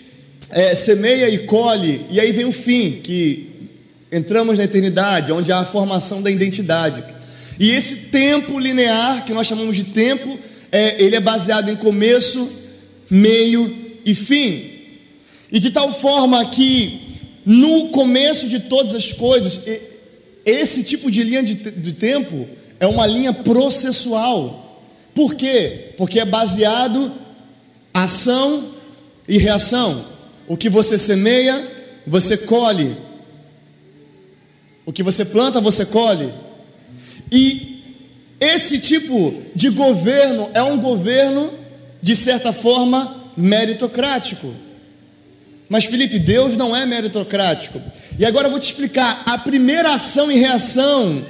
é, 0.50 0.74
semeia 0.76 1.28
e 1.28 1.38
colhe, 1.38 2.06
e 2.08 2.20
aí 2.20 2.30
vem 2.30 2.44
o 2.44 2.52
fim, 2.52 3.00
que 3.02 3.68
entramos 4.12 4.56
na 4.56 4.64
eternidade, 4.64 5.32
onde 5.32 5.50
há 5.50 5.58
a 5.58 5.64
formação 5.64 6.22
da 6.22 6.30
identidade. 6.30 7.02
E 7.58 7.70
esse 7.70 7.96
tempo 8.12 8.58
linear, 8.60 9.24
que 9.24 9.32
nós 9.32 9.46
chamamos 9.46 9.74
de 9.74 9.84
tempo, 9.84 10.38
é, 10.70 11.02
ele 11.02 11.16
é 11.16 11.20
baseado 11.20 11.68
em 11.68 11.76
começo, 11.76 12.48
meio 13.10 13.74
e 14.04 14.14
fim. 14.14 14.70
E 15.50 15.58
de 15.58 15.70
tal 15.70 15.92
forma 15.92 16.44
que 16.50 17.05
no 17.46 17.90
começo 17.90 18.48
de 18.48 18.58
todas 18.58 18.92
as 18.92 19.12
coisas, 19.12 19.60
esse 20.44 20.82
tipo 20.82 21.10
de 21.10 21.22
linha 21.22 21.44
de, 21.44 21.54
de 21.54 21.92
tempo 21.92 22.48
é 22.80 22.86
uma 22.88 23.06
linha 23.06 23.32
processual. 23.32 24.82
Por 25.14 25.36
quê? 25.36 25.94
Porque 25.96 26.18
é 26.18 26.24
baseado 26.24 27.12
ação 27.94 28.72
e 29.28 29.38
reação. 29.38 30.04
O 30.48 30.56
que 30.56 30.68
você 30.68 30.98
semeia, 30.98 31.66
você 32.04 32.36
colhe. 32.36 32.96
O 34.84 34.92
que 34.92 35.04
você 35.04 35.24
planta, 35.24 35.60
você 35.60 35.86
colhe. 35.86 36.32
E 37.30 37.76
Esse 38.40 38.78
tipo 38.78 39.42
de 39.54 39.70
governo 39.70 40.50
é 40.52 40.62
um 40.62 40.78
governo, 40.78 41.52
de 42.02 42.14
certa 42.14 42.52
forma, 42.52 43.30
meritocrático. 43.36 44.52
Mas, 45.68 45.84
Felipe, 45.84 46.18
Deus 46.18 46.56
não 46.56 46.74
é 46.74 46.86
meritocrático. 46.86 47.80
E 48.18 48.24
agora 48.24 48.46
eu 48.46 48.50
vou 48.50 48.60
te 48.60 48.64
explicar: 48.64 49.22
a 49.26 49.36
primeira 49.38 49.94
ação 49.94 50.30
e 50.30 50.38
reação 50.38 51.24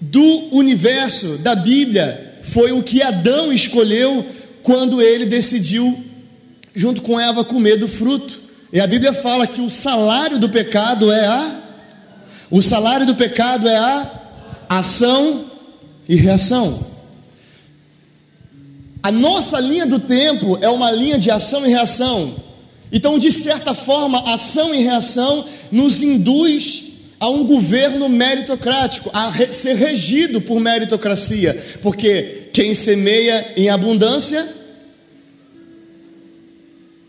do 0.00 0.48
universo, 0.54 1.38
da 1.38 1.54
Bíblia, 1.54 2.38
foi 2.42 2.72
o 2.72 2.82
que 2.82 3.02
Adão 3.02 3.52
escolheu 3.52 4.24
quando 4.62 5.00
ele 5.00 5.26
decidiu, 5.26 6.02
junto 6.74 7.02
com 7.02 7.20
Eva, 7.20 7.44
comer 7.44 7.76
do 7.76 7.88
fruto. 7.88 8.40
E 8.72 8.80
a 8.80 8.86
Bíblia 8.86 9.12
fala 9.12 9.46
que 9.46 9.60
o 9.60 9.70
salário 9.70 10.38
do 10.38 10.48
pecado 10.48 11.12
é 11.12 11.26
a. 11.26 11.60
O 12.50 12.60
salário 12.62 13.06
do 13.06 13.14
pecado 13.14 13.68
é 13.68 13.76
a 13.76 14.10
ação 14.68 15.44
e 16.08 16.16
reação. 16.16 16.94
A 19.02 19.12
nossa 19.12 19.60
linha 19.60 19.86
do 19.86 20.00
tempo 20.00 20.58
é 20.60 20.68
uma 20.68 20.90
linha 20.90 21.18
de 21.18 21.30
ação 21.30 21.66
e 21.66 21.68
reação. 21.68 22.34
Então, 22.94 23.18
de 23.18 23.32
certa 23.32 23.74
forma, 23.74 24.20
ação 24.32 24.72
e 24.72 24.78
reação 24.78 25.44
nos 25.72 26.00
induz 26.00 26.84
a 27.18 27.28
um 27.28 27.44
governo 27.44 28.08
meritocrático, 28.08 29.10
a 29.12 29.32
ser 29.50 29.74
regido 29.74 30.40
por 30.40 30.60
meritocracia, 30.60 31.60
porque 31.82 32.50
quem 32.52 32.72
semeia 32.72 33.54
em 33.56 33.68
abundância, 33.68 34.48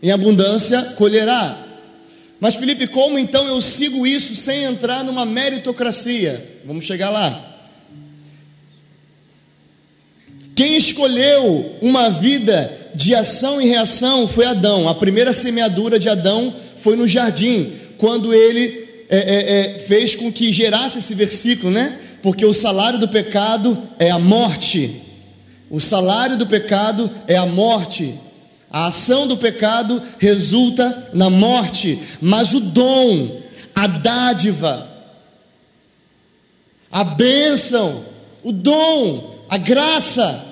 em 0.02 0.10
abundância 0.10 0.82
colherá. 0.96 1.64
Mas 2.40 2.56
Felipe, 2.56 2.88
como 2.88 3.16
então 3.16 3.46
eu 3.46 3.60
sigo 3.60 4.04
isso 4.04 4.34
sem 4.34 4.64
entrar 4.64 5.04
numa 5.04 5.24
meritocracia? 5.24 6.44
Vamos 6.64 6.84
chegar 6.84 7.10
lá. 7.10 7.58
Quem 10.56 10.76
escolheu 10.76 11.76
uma 11.80 12.10
vida 12.10 12.85
de 12.96 13.14
ação 13.14 13.60
e 13.60 13.68
reação 13.68 14.26
foi 14.26 14.46
Adão. 14.46 14.88
A 14.88 14.94
primeira 14.94 15.32
semeadura 15.32 15.98
de 15.98 16.08
Adão 16.08 16.54
foi 16.78 16.96
no 16.96 17.06
jardim, 17.06 17.72
quando 17.98 18.32
ele 18.32 18.86
é, 19.08 19.18
é, 19.18 19.76
é, 19.76 19.78
fez 19.80 20.14
com 20.14 20.32
que 20.32 20.52
gerasse 20.52 20.98
esse 20.98 21.14
versículo, 21.14 21.70
né? 21.70 22.00
Porque 22.22 22.44
o 22.44 22.54
salário 22.54 22.98
do 22.98 23.06
pecado 23.06 23.76
é 23.98 24.10
a 24.10 24.18
morte. 24.18 25.02
O 25.70 25.78
salário 25.78 26.36
do 26.36 26.46
pecado 26.46 27.10
é 27.28 27.36
a 27.36 27.46
morte. 27.46 28.14
A 28.70 28.86
ação 28.86 29.28
do 29.28 29.36
pecado 29.36 30.02
resulta 30.18 31.10
na 31.12 31.30
morte, 31.30 31.98
mas 32.20 32.52
o 32.52 32.60
dom, 32.60 33.40
a 33.74 33.86
dádiva, 33.86 34.88
a 36.90 37.04
bênção, 37.04 38.04
o 38.42 38.52
dom, 38.52 39.36
a 39.48 39.56
graça 39.56 40.45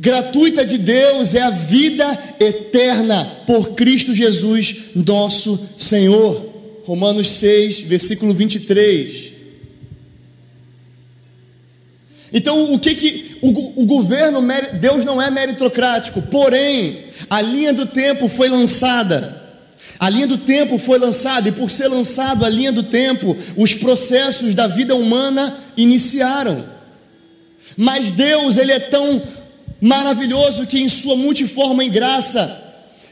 gratuita 0.00 0.64
de 0.64 0.78
Deus 0.78 1.34
é 1.34 1.42
a 1.42 1.50
vida 1.50 2.18
eterna 2.40 3.22
por 3.46 3.74
Cristo 3.74 4.14
Jesus, 4.14 4.76
nosso 4.96 5.60
Senhor. 5.76 6.48
Romanos 6.84 7.28
6, 7.28 7.82
versículo 7.82 8.32
23. 8.32 9.30
Então, 12.32 12.72
o 12.72 12.78
que 12.78 12.94
que 12.94 13.36
o, 13.42 13.82
o 13.82 13.86
governo, 13.86 14.40
Deus 14.80 15.04
não 15.04 15.20
é 15.20 15.30
meritocrático, 15.30 16.22
porém, 16.22 16.96
a 17.28 17.42
linha 17.42 17.74
do 17.74 17.84
tempo 17.84 18.26
foi 18.26 18.48
lançada. 18.48 19.38
A 19.98 20.08
linha 20.08 20.26
do 20.26 20.38
tempo 20.38 20.78
foi 20.78 20.98
lançada, 20.98 21.50
e 21.50 21.52
por 21.52 21.70
ser 21.70 21.88
lançado 21.88 22.46
a 22.46 22.48
linha 22.48 22.72
do 22.72 22.84
tempo, 22.84 23.36
os 23.54 23.74
processos 23.74 24.54
da 24.54 24.66
vida 24.66 24.96
humana 24.96 25.54
iniciaram. 25.76 26.64
Mas 27.76 28.10
Deus, 28.10 28.56
Ele 28.56 28.72
é 28.72 28.80
tão 28.80 29.22
maravilhoso 29.80 30.66
que, 30.66 30.80
em 30.80 30.88
Sua 30.88 31.16
multiforme 31.16 31.88
graça, 31.88 32.62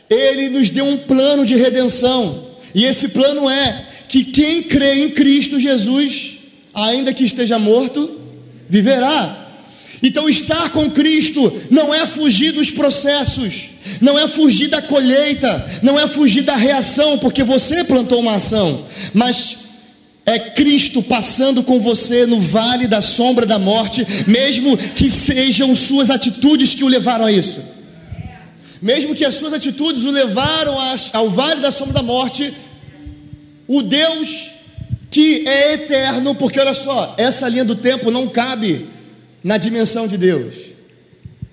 Ele 0.08 0.48
nos 0.48 0.70
deu 0.70 0.84
um 0.84 0.98
plano 0.98 1.46
de 1.46 1.56
redenção, 1.56 2.46
e 2.74 2.84
esse 2.84 3.08
plano 3.08 3.48
é 3.48 3.86
que 4.08 4.24
quem 4.24 4.62
crê 4.62 5.04
em 5.04 5.10
Cristo 5.10 5.60
Jesus, 5.60 6.38
ainda 6.74 7.12
que 7.12 7.24
esteja 7.24 7.58
morto, 7.58 8.20
viverá. 8.68 9.46
Então, 10.02 10.28
estar 10.28 10.70
com 10.70 10.90
Cristo 10.90 11.52
não 11.70 11.92
é 11.92 12.06
fugir 12.06 12.52
dos 12.52 12.70
processos, 12.70 13.70
não 14.00 14.18
é 14.18 14.28
fugir 14.28 14.68
da 14.68 14.80
colheita, 14.80 15.66
não 15.82 15.98
é 15.98 16.06
fugir 16.06 16.42
da 16.42 16.54
reação, 16.54 17.18
porque 17.18 17.42
você 17.42 17.82
plantou 17.82 18.20
uma 18.20 18.36
ação, 18.36 18.84
mas 19.12 19.56
é 20.28 20.38
Cristo 20.38 21.02
passando 21.02 21.62
com 21.62 21.80
você 21.80 22.26
no 22.26 22.38
vale 22.38 22.86
da 22.86 23.00
sombra 23.00 23.46
da 23.46 23.58
morte, 23.58 24.06
mesmo 24.26 24.76
que 24.76 25.10
sejam 25.10 25.74
suas 25.74 26.10
atitudes 26.10 26.74
que 26.74 26.84
o 26.84 26.88
levaram 26.88 27.24
a 27.24 27.32
isso. 27.32 27.62
Mesmo 28.82 29.14
que 29.14 29.24
as 29.24 29.36
suas 29.36 29.54
atitudes 29.54 30.04
o 30.04 30.10
levaram 30.10 30.76
ao 31.14 31.30
vale 31.30 31.62
da 31.62 31.70
sombra 31.70 31.94
da 31.94 32.02
morte, 32.02 32.52
o 33.66 33.80
Deus 33.80 34.50
que 35.10 35.48
é 35.48 35.72
eterno, 35.72 36.34
porque 36.34 36.60
olha 36.60 36.74
só, 36.74 37.14
essa 37.16 37.48
linha 37.48 37.64
do 37.64 37.74
tempo 37.74 38.10
não 38.10 38.28
cabe 38.28 38.86
na 39.42 39.56
dimensão 39.56 40.06
de 40.06 40.18
Deus. 40.18 40.54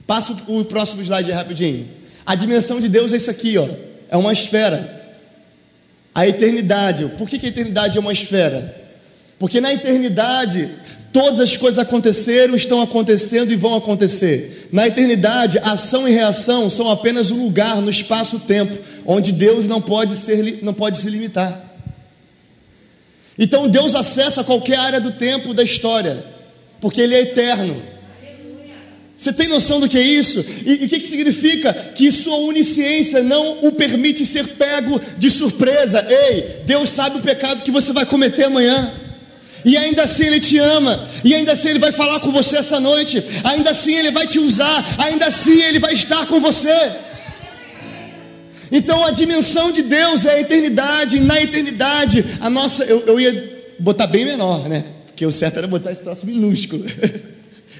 Passa 0.06 0.36
o 0.50 0.66
próximo 0.66 1.02
slide 1.02 1.32
rapidinho. 1.32 1.88
A 2.26 2.36
dimensão 2.36 2.82
de 2.82 2.90
Deus 2.90 3.14
é 3.14 3.16
isso 3.16 3.32
aqui, 3.32 3.58
ó. 3.58 3.70
É 4.10 4.18
uma 4.18 4.34
esfera. 4.34 5.05
A 6.16 6.26
eternidade. 6.26 7.12
Por 7.18 7.30
que, 7.30 7.38
que 7.38 7.46
a 7.46 7.50
eternidade 7.50 7.98
é 7.98 8.00
uma 8.00 8.14
esfera? 8.14 8.84
Porque 9.38 9.60
na 9.60 9.74
eternidade 9.74 10.72
todas 11.12 11.40
as 11.40 11.56
coisas 11.56 11.78
aconteceram, 11.78 12.56
estão 12.56 12.82
acontecendo 12.82 13.52
e 13.52 13.56
vão 13.56 13.76
acontecer. 13.76 14.70
Na 14.72 14.88
eternidade, 14.88 15.60
ação 15.60 16.08
e 16.08 16.12
reação 16.12 16.70
são 16.70 16.90
apenas 16.90 17.32
um 17.32 17.44
lugar 17.44 17.82
no 17.82 17.90
espaço-tempo 17.90 18.78
onde 19.06 19.32
Deus 19.32 19.68
não 19.68 19.82
pode 19.82 20.18
ser 20.18 20.60
não 20.62 20.74
pode 20.74 20.98
se 20.98 21.10
limitar. 21.10 21.64
Então 23.38 23.68
Deus 23.68 23.94
acessa 23.94 24.44
qualquer 24.44 24.80
área 24.80 25.02
do 25.02 25.12
tempo 25.12 25.54
da 25.54 25.64
história, 25.64 26.24
porque 26.80 27.02
Ele 27.02 27.16
é 27.16 27.22
eterno. 27.22 27.95
Você 29.18 29.32
tem 29.32 29.48
noção 29.48 29.80
do 29.80 29.88
que 29.88 29.98
é 29.98 30.02
isso? 30.02 30.46
E, 30.66 30.86
o 30.86 30.90
que, 30.90 31.00
que 31.00 31.08
significa? 31.08 31.74
Que 31.74 32.12
sua 32.12 32.38
onisciência 32.38 33.24
não 33.24 33.60
o 33.62 33.72
permite 33.72 34.26
ser 34.26 34.46
pego 34.50 35.00
de 35.18 35.30
surpresa. 35.30 36.06
Ei, 36.10 36.62
Deus 36.66 36.90
sabe 36.90 37.18
o 37.18 37.22
pecado 37.22 37.64
que 37.64 37.72
você 37.72 37.94
vai 37.94 38.06
cometer 38.06 38.44
amanhã. 38.44 38.92
E 39.64 39.78
ainda 39.78 40.04
assim 40.04 40.26
Ele 40.26 40.40
te 40.40 40.60
ama, 40.60 41.08
e 41.24 41.34
ainda 41.34 41.54
assim 41.54 41.70
Ele 41.70 41.80
vai 41.80 41.92
falar 41.92 42.20
com 42.20 42.32
você 42.32 42.58
essa 42.58 42.80
noite, 42.80 43.24
ainda 43.44 43.72
assim 43.72 43.96
Ele 43.96 44.12
vai 44.12 44.28
te 44.28 44.38
usar, 44.38 44.96
ainda 45.00 45.26
assim 45.26 45.60
Ele 45.60 45.80
vai 45.80 45.94
estar 45.96 46.28
com 46.28 46.40
você. 46.40 46.92
Então 48.72 49.04
a 49.04 49.10
dimensão 49.10 49.72
de 49.72 49.82
Deus 49.82 50.24
é 50.24 50.36
a 50.36 50.40
eternidade, 50.40 51.18
e 51.18 51.22
na 51.22 51.42
eternidade, 51.42 52.24
a 52.40 52.48
nossa, 52.48 52.84
eu, 52.84 53.08
eu 53.08 53.20
ia 53.20 53.64
botar 53.80 54.06
bem 54.06 54.24
menor, 54.24 54.70
né? 54.70 54.84
Porque 55.08 55.26
o 55.26 55.32
certo 55.32 55.58
era 55.58 55.68
botar 55.68 55.92
esse 55.92 56.04
troço 56.04 56.28
minúsculo. 56.28 56.86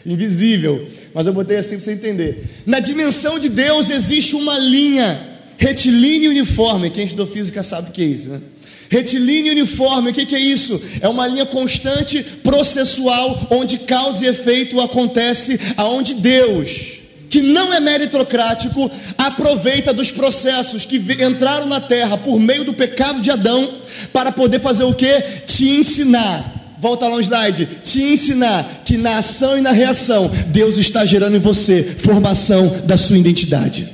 invisível, 0.06 0.88
mas 1.14 1.26
eu 1.26 1.34
botei 1.34 1.58
assim 1.58 1.76
para 1.76 1.86
você 1.86 1.94
entender. 1.94 2.46
Na 2.66 2.80
dimensão 2.80 3.40
de 3.40 3.50
Deus 3.50 3.90
existe 3.90 4.36
uma 4.36 4.58
linha 4.58 5.20
retilínea 5.58 6.30
uniforme. 6.30 6.90
Quem 6.90 7.06
estudou 7.06 7.26
física 7.26 7.64
sabe 7.64 7.90
o 7.90 7.94
que 7.94 8.02
é 8.02 8.06
isso, 8.06 8.30
né? 8.30 8.42
Retilíneo 8.90 9.52
uniforme, 9.52 10.12
o 10.12 10.14
que, 10.14 10.26
que, 10.28 10.36
é 10.36 10.40
isso? 10.40 10.80
É 11.02 11.10
uma 11.10 11.26
linha 11.26 11.46
constante 11.46 12.22
processual, 12.44 13.48
onde 13.50 13.80
causa 13.80 14.24
e 14.24 14.28
efeito 14.28 14.80
acontece, 14.80 15.60
aonde 15.76 16.14
Deus, 16.14 16.94
que 17.28 17.42
não 17.42 17.74
é 17.74 17.80
meritocrático, 17.80 18.92
aproveita 19.18 19.92
dos 19.92 20.12
processos 20.12 20.86
que 20.86 20.98
entraram 21.20 21.66
na 21.66 21.82
terra 21.82 22.16
por 22.16 22.40
meio 22.40 22.64
do 22.64 22.74
pecado 22.74 23.22
de 23.22 23.32
Adão, 23.32 23.74
para 24.14 24.32
poder 24.32 24.60
fazer 24.60 24.84
o 24.84 24.94
que? 24.94 25.20
Te 25.48 25.68
ensinar 25.70 26.65
Volta 26.86 27.08
lá 27.08 27.16
um 27.16 27.20
slide. 27.20 27.68
Te 27.84 28.04
ensinar 28.04 28.84
que 28.86 28.96
na 28.96 29.18
ação 29.18 29.58
e 29.58 29.62
na 29.62 29.72
reação, 29.72 30.30
Deus 30.50 30.78
está 30.78 31.04
gerando 31.04 31.36
em 31.36 31.40
você 31.40 31.82
formação 31.82 32.68
da 32.86 32.96
sua 32.96 33.18
identidade. 33.18 33.92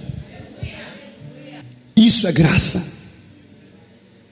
Isso 1.96 2.28
é 2.28 2.34
graça. 2.34 2.86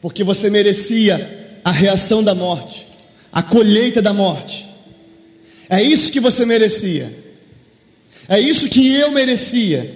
Porque 0.01 0.25
você 0.25 0.50
merecia 0.50 1.62
a 1.63 1.72
reação 1.72 2.22
da 2.22 2.36
morte, 2.36 2.86
a 3.32 3.42
colheita 3.42 4.01
da 4.01 4.12
morte. 4.12 4.66
É 5.70 5.82
isso 5.82 6.12
que 6.12 6.20
você 6.20 6.46
merecia. 6.46 7.10
É 8.28 8.42
isso 8.42 8.68
que 8.68 8.94
eu 8.94 9.10
merecia. 9.13 9.89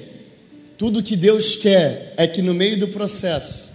Tudo 0.77 1.03
que 1.03 1.17
Deus 1.17 1.57
quer 1.57 2.13
é 2.15 2.25
que 2.27 2.41
no 2.41 2.53
meio 2.53 2.79
do 2.79 2.87
processo, 2.87 3.73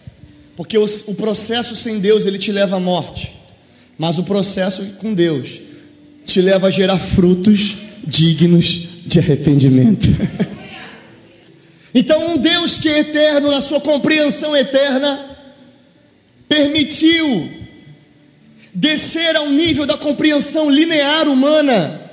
porque 0.56 0.78
o, 0.78 0.86
o 1.08 1.14
processo 1.14 1.76
sem 1.76 2.00
Deus 2.00 2.24
ele 2.24 2.38
te 2.38 2.50
leva 2.50 2.76
à 2.76 2.80
morte. 2.80 3.37
Mas 3.98 4.16
o 4.16 4.24
processo 4.24 4.82
com 4.98 5.12
Deus 5.12 5.60
te 6.24 6.40
leva 6.40 6.68
a 6.68 6.70
gerar 6.70 6.98
frutos 6.98 7.74
dignos 8.06 8.88
de 9.04 9.18
arrependimento. 9.18 10.06
então, 11.92 12.34
um 12.34 12.38
Deus 12.38 12.78
que 12.78 12.88
é 12.88 13.00
eterno, 13.00 13.50
na 13.50 13.60
sua 13.60 13.80
compreensão 13.80 14.56
eterna, 14.56 15.36
permitiu 16.48 17.50
descer 18.72 19.34
ao 19.34 19.50
nível 19.50 19.84
da 19.84 19.96
compreensão 19.96 20.70
linear 20.70 21.28
humana 21.28 22.08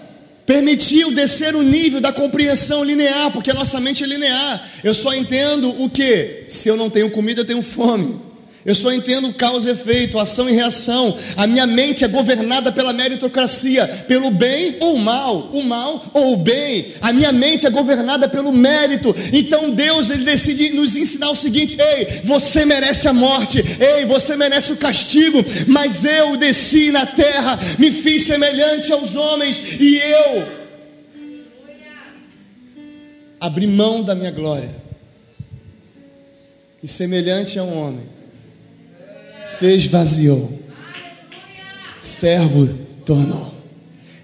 permitiu 0.46 1.12
descer 1.12 1.56
o 1.56 1.64
nível 1.64 2.00
da 2.00 2.14
compreensão 2.14 2.84
linear, 2.84 3.32
porque 3.32 3.50
a 3.50 3.54
nossa 3.54 3.80
mente 3.80 4.04
é 4.04 4.08
linear. 4.08 4.70
Eu 4.84 4.94
só 4.94 5.14
entendo 5.14 5.70
o 5.82 5.90
que? 5.90 6.46
Se 6.48 6.70
eu 6.70 6.78
não 6.78 6.90
tenho 6.90 7.10
comida, 7.10 7.42
eu 7.42 7.46
tenho 7.46 7.64
fome. 7.64 8.22
Eu 8.66 8.74
só 8.74 8.92
entendo 8.92 9.32
causa 9.32 9.70
e 9.70 9.74
efeito, 9.74 10.18
ação 10.18 10.50
e 10.50 10.54
reação. 10.54 11.16
A 11.38 11.46
minha 11.46 11.68
mente 11.68 12.04
é 12.04 12.08
governada 12.08 12.72
pela 12.72 12.92
meritocracia, 12.92 13.88
pelo 14.08 14.32
bem 14.32 14.78
ou 14.80 14.98
mal, 14.98 15.52
o 15.54 15.62
mal 15.62 16.04
ou 16.12 16.34
o 16.34 16.38
bem. 16.38 16.94
A 17.00 17.14
minha 17.14 17.32
mente 17.32 17.68
é 17.68 17.70
governada 17.70 18.28
pelo 18.28 18.52
mérito. 18.52 19.16
Então 19.32 19.70
Deus 19.70 20.10
ele 20.10 20.24
decide 20.24 20.72
nos 20.72 20.96
ensinar 20.96 21.30
o 21.30 21.36
seguinte: 21.36 21.78
ei, 21.80 22.22
você 22.24 22.66
merece 22.66 23.08
a 23.08 23.14
morte, 23.14 23.64
ei, 23.80 24.04
você 24.04 24.36
merece 24.36 24.72
o 24.72 24.78
castigo, 24.78 25.46
mas 25.68 26.04
eu 26.04 26.36
desci 26.36 26.90
na 26.92 27.06
terra, 27.06 27.60
me 27.78 27.92
fiz 27.92 28.26
semelhante 28.26 28.92
aos 28.92 29.16
homens 29.16 29.62
e 29.80 29.98
eu 29.98 30.48
abri 33.40 33.68
mão 33.68 34.02
da 34.02 34.16
minha 34.16 34.32
glória. 34.32 34.74
E 36.82 36.88
semelhante 36.88 37.60
a 37.60 37.64
um 37.64 37.78
homem, 37.80 38.15
se 39.46 39.76
esvaziou, 39.76 40.52
servo 42.00 42.68
tornou. 43.06 43.54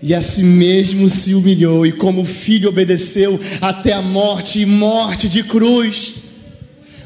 E 0.04 0.16
a 0.16 0.22
si 0.22 0.42
mesmo 0.42 1.08
se 1.10 1.36
humilhou, 1.36 1.86
e 1.86 1.92
como 1.92 2.26
filho 2.26 2.70
obedeceu 2.70 3.40
até 3.62 3.94
a 3.94 4.02
morte 4.02 4.60
e 4.60 4.66
morte 4.66 5.30
de 5.30 5.44
cruz. 5.44 6.14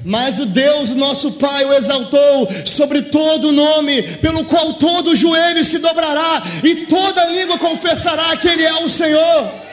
Mas 0.06 0.40
o 0.40 0.46
Deus, 0.46 0.92
nosso 0.96 1.34
Pai, 1.34 1.66
o 1.66 1.74
exaltou 1.74 2.48
sobre 2.64 3.02
todo 3.02 3.52
nome, 3.52 4.02
pelo 4.04 4.46
qual 4.46 4.76
todo 4.76 5.16
joelho 5.16 5.66
se 5.66 5.80
dobrará 5.80 6.44
e 6.64 6.86
toda 6.86 7.26
língua 7.26 7.58
confessará 7.58 8.38
que 8.38 8.48
Ele 8.48 8.64
é 8.64 8.76
o 8.76 8.90
Senhor. 8.90 9.65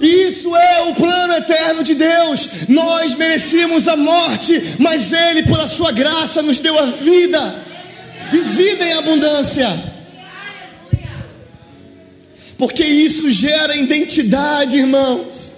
Isso 0.00 0.54
é 0.54 0.82
o 0.82 0.94
plano 0.94 1.34
eterno 1.34 1.82
de 1.82 1.94
Deus. 1.94 2.68
Nós 2.68 3.14
merecíamos 3.14 3.88
a 3.88 3.96
morte, 3.96 4.76
mas 4.78 5.12
Ele, 5.12 5.42
pela 5.42 5.66
Sua 5.66 5.90
graça, 5.90 6.42
nos 6.42 6.60
deu 6.60 6.78
a 6.78 6.86
vida 6.86 7.64
e 8.32 8.38
vida 8.40 8.84
em 8.84 8.92
abundância. 8.92 9.94
Porque 12.58 12.84
isso 12.84 13.30
gera 13.30 13.76
identidade, 13.76 14.76
irmãos. 14.76 15.52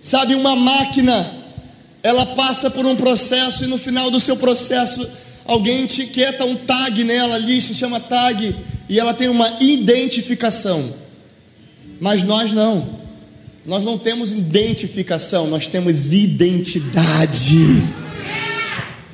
Sabe, 0.00 0.34
uma 0.34 0.56
máquina, 0.56 1.34
ela 2.02 2.24
passa 2.26 2.70
por 2.70 2.86
um 2.86 2.96
processo 2.96 3.64
e 3.64 3.66
no 3.66 3.78
final 3.78 4.10
do 4.10 4.18
seu 4.18 4.36
processo, 4.36 5.08
alguém 5.44 5.84
etiqueta 5.84 6.44
um 6.44 6.56
tag 6.56 7.04
nela 7.04 7.34
ali, 7.34 7.60
se 7.60 7.74
chama 7.74 8.00
tag, 8.00 8.54
e 8.88 8.98
ela 8.98 9.12
tem 9.12 9.28
uma 9.28 9.58
identificação. 9.60 10.99
Mas 12.00 12.22
nós 12.22 12.50
não. 12.50 12.98
Nós 13.66 13.84
não 13.84 13.98
temos 13.98 14.32
identificação, 14.32 15.46
nós 15.46 15.66
temos 15.66 16.12
identidade. 16.12 17.84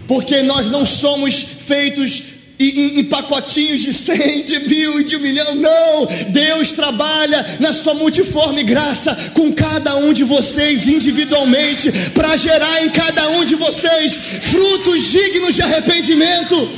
Porque 0.07 0.41
nós 0.43 0.71
não 0.71 0.87
somos 0.87 1.35
feitos 1.35 2.23
em, 2.59 3.05
pacotinhos 3.05 3.83
de 3.83 3.93
cem, 3.93 4.45
de 4.45 4.61
mil 4.61 5.01
e 5.01 5.05
de 5.05 5.17
um 5.17 5.21
milhão. 5.21 5.55
Não! 5.57 6.07
Deus 6.31 6.73
trabalha 6.73 7.59
na 7.59 7.73
sua 7.73 7.93
multiforme 7.93 8.63
graça 8.63 9.15
com 9.35 9.53
cada 9.53 9.97
um 9.97 10.13
de 10.13 10.23
vocês 10.23 10.87
individualmente 10.87 11.91
para 12.15 12.37
gerar 12.37 12.85
em 12.85 12.89
cada 12.91 13.29
um 13.31 13.45
de 13.45 13.57
vocês 13.57 14.15
frutos 14.43 15.11
dignos 15.11 15.57
de 15.57 15.63
arrependimento. 15.63 16.71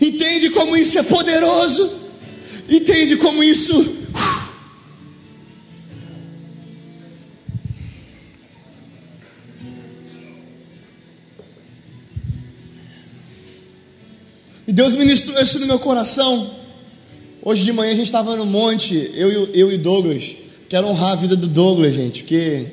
Entende 0.00 0.50
como 0.50 0.76
isso 0.76 0.98
é 0.98 1.02
poderoso? 1.02 2.03
Entende 2.68 3.16
como 3.16 3.42
isso. 3.42 4.04
E 14.66 14.72
Deus 14.72 14.94
ministrou 14.94 15.40
isso 15.40 15.58
no 15.58 15.66
meu 15.66 15.78
coração. 15.78 16.50
Hoje 17.42 17.64
de 17.64 17.72
manhã 17.72 17.92
a 17.92 17.94
gente 17.94 18.06
estava 18.06 18.34
no 18.36 18.46
monte, 18.46 19.12
eu, 19.14 19.30
eu 19.52 19.70
e 19.70 19.76
Douglas. 19.76 20.36
Quero 20.68 20.86
honrar 20.86 21.12
a 21.12 21.16
vida 21.16 21.36
do 21.36 21.46
Douglas, 21.46 21.94
gente, 21.94 22.22
porque 22.22 22.66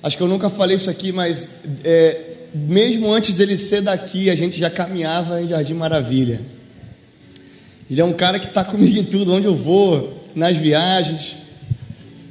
acho 0.00 0.16
que 0.16 0.22
eu 0.22 0.28
nunca 0.28 0.48
falei 0.48 0.76
isso 0.76 0.88
aqui, 0.88 1.10
mas 1.10 1.48
é, 1.82 2.36
mesmo 2.54 3.12
antes 3.12 3.34
dele 3.34 3.56
ser 3.56 3.82
daqui, 3.82 4.30
a 4.30 4.36
gente 4.36 4.56
já 4.56 4.70
caminhava 4.70 5.42
em 5.42 5.48
Jardim 5.48 5.74
Maravilha. 5.74 6.40
Ele 7.90 8.00
é 8.00 8.04
um 8.04 8.12
cara 8.12 8.38
que 8.38 8.46
está 8.46 8.62
comigo 8.62 9.00
em 9.00 9.04
tudo, 9.04 9.34
onde 9.34 9.48
eu 9.48 9.56
vou, 9.56 10.22
nas 10.32 10.56
viagens. 10.56 11.34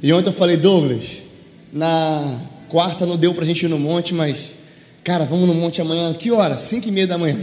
E 0.02 0.10
ontem 0.10 0.30
eu 0.30 0.32
falei, 0.32 0.56
Douglas, 0.56 1.22
na 1.70 2.40
quarta 2.68 3.04
não 3.04 3.18
deu 3.18 3.34
para 3.34 3.44
a 3.44 3.46
gente 3.46 3.66
ir 3.66 3.68
no 3.68 3.78
monte, 3.78 4.14
mas, 4.14 4.54
cara, 5.04 5.26
vamos 5.26 5.46
no 5.46 5.54
monte 5.54 5.82
amanhã. 5.82 6.14
Que 6.14 6.30
hora? 6.30 6.56
Cinco 6.56 6.88
e 6.88 6.90
meia 6.90 7.06
da 7.06 7.18
manhã. 7.18 7.38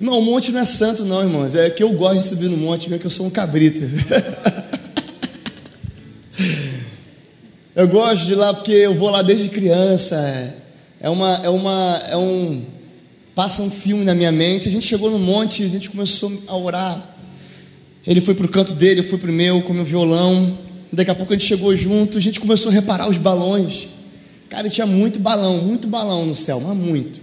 Não, 0.00 0.18
o 0.18 0.22
monte 0.22 0.50
não 0.50 0.58
é 0.60 0.64
santo, 0.64 1.04
não, 1.04 1.20
irmãos. 1.20 1.54
É 1.54 1.70
que 1.70 1.84
eu 1.84 1.92
gosto 1.92 2.18
de 2.18 2.24
subir 2.24 2.48
no 2.48 2.56
monte, 2.56 2.90
mesmo 2.90 3.00
que 3.00 3.06
eu 3.06 3.10
sou 3.10 3.26
um 3.26 3.30
cabrito. 3.30 3.84
eu 7.76 7.86
gosto 7.86 8.26
de 8.26 8.32
ir 8.32 8.36
lá 8.36 8.52
porque 8.52 8.72
eu 8.72 8.94
vou 8.94 9.08
lá 9.08 9.22
desde 9.22 9.48
criança. 9.48 10.52
É 11.00 11.08
uma, 11.08 11.40
é 11.44 11.48
uma, 11.48 12.02
é 12.08 12.16
um 12.16 12.73
passa 13.34 13.62
um 13.62 13.70
filme 13.70 14.04
na 14.04 14.14
minha 14.14 14.30
mente. 14.30 14.68
A 14.68 14.70
gente 14.70 14.86
chegou 14.86 15.10
no 15.10 15.18
monte, 15.18 15.62
a 15.62 15.68
gente 15.68 15.90
começou 15.90 16.42
a 16.46 16.56
orar. 16.56 17.16
Ele 18.06 18.20
foi 18.20 18.34
para 18.34 18.46
o 18.46 18.48
canto 18.48 18.72
dele, 18.72 19.00
eu 19.00 19.04
fui 19.04 19.18
para 19.18 19.30
o 19.30 19.34
meu, 19.34 19.62
com 19.62 19.72
meu 19.72 19.84
violão. 19.84 20.58
Daqui 20.92 21.10
a 21.10 21.14
pouco 21.14 21.32
a 21.32 21.36
gente 21.36 21.46
chegou 21.46 21.74
junto, 21.76 22.18
a 22.18 22.20
gente 22.20 22.38
começou 22.38 22.70
a 22.70 22.72
reparar 22.72 23.08
os 23.08 23.18
balões. 23.18 23.88
Cara, 24.48 24.68
tinha 24.68 24.86
muito 24.86 25.18
balão, 25.18 25.58
muito 25.58 25.88
balão 25.88 26.26
no 26.26 26.34
céu, 26.34 26.60
mas 26.60 26.76
muito. 26.76 27.20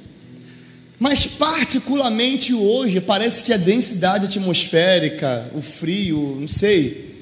Mas 1.00 1.26
particularmente 1.26 2.54
hoje, 2.54 3.00
parece 3.00 3.43
que 3.43 3.54
a 3.54 3.58
densidade 3.58 4.26
atmosférica, 4.26 5.50
o 5.56 5.62
frio, 5.62 6.38
não 6.39 6.47
sei, 6.47 7.15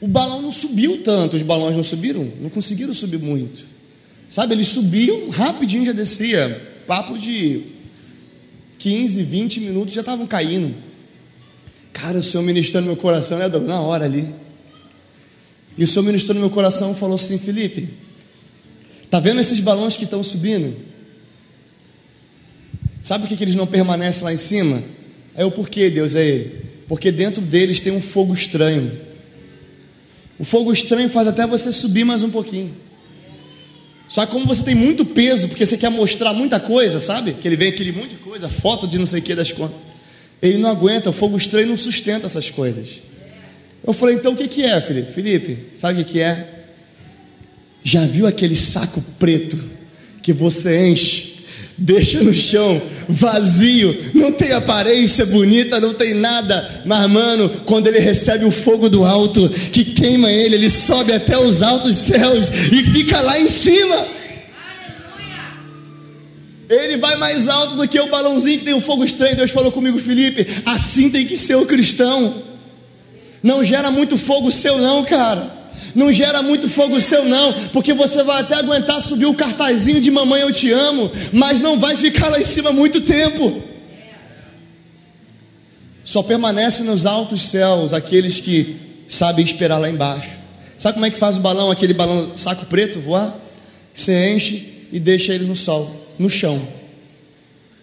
o 0.00 0.08
balão 0.08 0.40
não 0.42 0.50
subiu 0.50 1.02
tanto, 1.02 1.36
os 1.36 1.42
balões 1.42 1.76
não 1.76 1.84
subiram, 1.84 2.28
não 2.40 2.50
conseguiram 2.50 2.94
subir 2.94 3.18
muito. 3.18 3.66
Sabe, 4.28 4.54
eles 4.54 4.68
subiam, 4.68 5.28
rapidinho 5.30 5.84
já 5.84 5.92
descia. 5.92 6.60
Papo 6.86 7.18
de 7.18 7.73
15, 8.84 9.22
20 9.22 9.60
minutos 9.60 9.94
já 9.94 10.02
estavam 10.02 10.26
caindo. 10.26 10.74
Cara, 11.90 12.18
o 12.18 12.22
Senhor 12.22 12.42
ministrou 12.42 12.82
no 12.82 12.88
meu 12.88 12.96
coração, 12.98 13.38
né, 13.38 13.48
Na 13.48 13.80
hora 13.80 14.04
ali. 14.04 14.28
E 15.78 15.84
o 15.84 15.88
Senhor 15.88 16.04
ministrou 16.04 16.34
no 16.34 16.40
meu 16.42 16.50
coração 16.50 16.92
e 16.92 16.94
falou 16.94 17.14
assim: 17.14 17.38
Felipe, 17.38 17.88
tá 19.08 19.18
vendo 19.18 19.40
esses 19.40 19.58
balões 19.58 19.96
que 19.96 20.04
estão 20.04 20.22
subindo? 20.22 20.76
Sabe 23.00 23.22
por 23.22 23.28
que, 23.30 23.38
que 23.38 23.44
eles 23.44 23.54
não 23.54 23.66
permanecem 23.66 24.22
lá 24.22 24.34
em 24.34 24.36
cima? 24.36 24.82
É 25.34 25.46
o 25.46 25.50
porquê, 25.50 25.88
Deus, 25.88 26.14
é 26.14 26.22
Ele. 26.22 26.64
Porque 26.86 27.10
dentro 27.10 27.40
deles 27.40 27.80
tem 27.80 27.90
um 27.90 28.02
fogo 28.02 28.34
estranho. 28.34 28.92
O 30.38 30.44
fogo 30.44 30.70
estranho 30.70 31.08
faz 31.08 31.26
até 31.26 31.46
você 31.46 31.72
subir 31.72 32.04
mais 32.04 32.22
um 32.22 32.30
pouquinho. 32.30 32.76
Só 34.14 34.24
que 34.24 34.30
como 34.30 34.46
você 34.46 34.62
tem 34.62 34.76
muito 34.76 35.04
peso, 35.04 35.48
porque 35.48 35.66
você 35.66 35.76
quer 35.76 35.90
mostrar 35.90 36.32
muita 36.32 36.60
coisa, 36.60 37.00
sabe? 37.00 37.32
Que 37.32 37.48
ele 37.48 37.56
vem 37.56 37.70
aquele 37.70 37.90
monte 37.90 38.10
de 38.10 38.18
coisa, 38.18 38.48
foto 38.48 38.86
de 38.86 38.96
não 38.96 39.06
sei 39.06 39.18
o 39.18 39.22
que 39.24 39.34
das 39.34 39.50
contas. 39.50 39.76
Ele 40.40 40.56
não 40.56 40.70
aguenta, 40.70 41.10
o 41.10 41.12
fogo 41.12 41.36
estranho 41.36 41.66
não 41.66 41.76
sustenta 41.76 42.26
essas 42.26 42.48
coisas. 42.48 43.00
Eu 43.84 43.92
falei, 43.92 44.14
então 44.14 44.34
o 44.34 44.36
que, 44.36 44.46
que 44.46 44.62
é, 44.62 44.80
Felipe? 44.80 45.10
Felipe, 45.10 45.58
sabe 45.74 46.00
o 46.00 46.04
que, 46.04 46.12
que 46.12 46.20
é? 46.20 46.66
Já 47.82 48.06
viu 48.06 48.24
aquele 48.24 48.54
saco 48.54 49.02
preto 49.18 49.58
que 50.22 50.32
você 50.32 50.86
enche 50.86 51.33
deixa 51.76 52.22
no 52.22 52.32
chão, 52.32 52.80
vazio, 53.08 54.12
não 54.14 54.32
tem 54.32 54.52
aparência 54.52 55.26
bonita, 55.26 55.80
não 55.80 55.94
tem 55.94 56.14
nada, 56.14 56.82
mas 56.84 57.10
mano, 57.10 57.48
quando 57.64 57.86
ele 57.86 57.98
recebe 57.98 58.44
o 58.44 58.50
fogo 58.50 58.88
do 58.88 59.04
alto 59.04 59.48
que 59.48 59.84
queima 59.84 60.30
ele, 60.30 60.54
ele 60.54 60.70
sobe 60.70 61.12
até 61.12 61.36
os 61.36 61.62
altos 61.62 61.96
céus 61.96 62.48
e 62.48 62.82
fica 62.84 63.20
lá 63.20 63.38
em 63.40 63.48
cima. 63.48 64.06
Ele 66.68 66.96
vai 66.96 67.16
mais 67.16 67.46
alto 67.46 67.76
do 67.76 67.86
que 67.86 68.00
o 68.00 68.08
balãozinho 68.08 68.58
que 68.58 68.64
tem 68.64 68.74
o 68.74 68.80
fogo 68.80 69.04
estranho. 69.04 69.36
Deus 69.36 69.50
falou 69.50 69.70
comigo, 69.70 69.98
Felipe, 69.98 70.46
assim 70.64 71.10
tem 71.10 71.26
que 71.26 71.36
ser 71.36 71.56
o 71.56 71.66
cristão. 71.66 72.42
Não 73.42 73.62
gera 73.62 73.90
muito 73.90 74.16
fogo 74.16 74.50
seu, 74.50 74.78
não, 74.78 75.04
cara 75.04 75.63
não 75.94 76.12
gera 76.12 76.42
muito 76.42 76.68
fogo 76.68 77.00
seu, 77.00 77.24
não, 77.24 77.52
porque 77.70 77.94
você 77.94 78.22
vai 78.22 78.40
até 78.40 78.56
aguentar 78.56 79.00
subir 79.00 79.26
o 79.26 79.34
cartazinho 79.34 80.00
de 80.00 80.10
mamãe 80.10 80.42
eu 80.42 80.52
te 80.52 80.70
amo, 80.70 81.10
mas 81.32 81.60
não 81.60 81.78
vai 81.78 81.96
ficar 81.96 82.28
lá 82.28 82.40
em 82.40 82.44
cima 82.44 82.72
muito 82.72 83.00
tempo. 83.00 83.62
Só 86.02 86.22
permanece 86.22 86.82
nos 86.82 87.06
altos 87.06 87.42
céus 87.42 87.92
aqueles 87.92 88.40
que 88.40 88.76
sabem 89.08 89.44
esperar 89.44 89.78
lá 89.78 89.88
embaixo. 89.88 90.30
Sabe 90.76 90.94
como 90.94 91.06
é 91.06 91.10
que 91.10 91.18
faz 91.18 91.36
o 91.36 91.40
balão, 91.40 91.70
aquele 91.70 91.94
balão 91.94 92.36
saco 92.36 92.66
preto 92.66 93.00
voar? 93.00 93.34
Você 93.92 94.34
enche 94.34 94.88
e 94.92 95.00
deixa 95.00 95.32
ele 95.32 95.44
no 95.44 95.56
sol, 95.56 96.08
no 96.18 96.28
chão. 96.28 96.60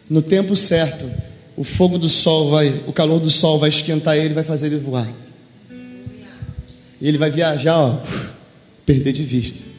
No 0.09 0.21
tempo 0.21 0.55
certo, 0.55 1.09
o 1.55 1.63
fogo 1.63 1.97
do 1.97 2.09
sol 2.09 2.49
vai, 2.49 2.81
o 2.85 2.93
calor 2.93 3.19
do 3.19 3.29
sol 3.29 3.57
vai 3.57 3.69
esquentar 3.69 4.17
ele, 4.17 4.33
vai 4.33 4.43
fazer 4.43 4.67
ele 4.67 4.77
voar. 4.77 5.07
E 7.01 7.07
ele 7.07 7.17
vai 7.17 7.31
viajar, 7.31 7.77
ó, 7.77 7.99
perder 8.85 9.11
de 9.11 9.23
vista. 9.23 9.71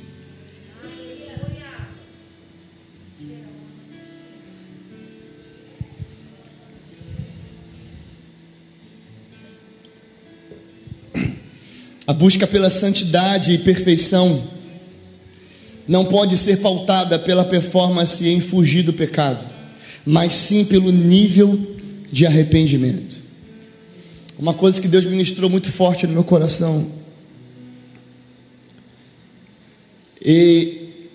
A 12.05 12.13
busca 12.13 12.47
pela 12.47 12.69
santidade 12.69 13.53
e 13.53 13.59
perfeição 13.59 14.43
não 15.87 16.05
pode 16.05 16.37
ser 16.37 16.57
pautada 16.59 17.19
pela 17.19 17.45
performance 17.45 18.27
em 18.27 18.41
fugir 18.41 18.83
do 18.83 18.93
pecado, 18.93 19.49
mas 20.05 20.33
sim 20.33 20.65
pelo 20.65 20.91
nível 20.91 21.77
de 22.11 22.27
arrependimento. 22.27 23.23
Uma 24.37 24.53
coisa 24.53 24.81
que 24.81 24.89
Deus 24.89 25.07
ministrou 25.07 25.49
muito 25.49 25.71
forte 25.71 26.07
no 26.07 26.13
meu 26.13 26.25
coração. 26.25 27.02
E 30.25 31.09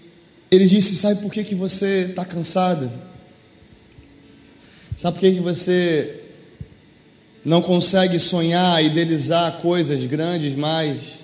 ele 0.52 0.66
disse: 0.66 0.96
Sabe 0.96 1.22
por 1.22 1.32
que, 1.32 1.44
que 1.44 1.56
você 1.56 2.08
está 2.10 2.26
cansada? 2.26 2.92
Sabe 4.96 5.16
por 5.16 5.22
que, 5.22 5.34
que 5.34 5.40
você 5.40 6.24
não 7.46 7.62
consegue 7.62 8.20
sonhar, 8.20 8.84
idealizar 8.84 9.60
coisas 9.62 10.04
grandes 10.04 10.54
mais. 10.56 11.18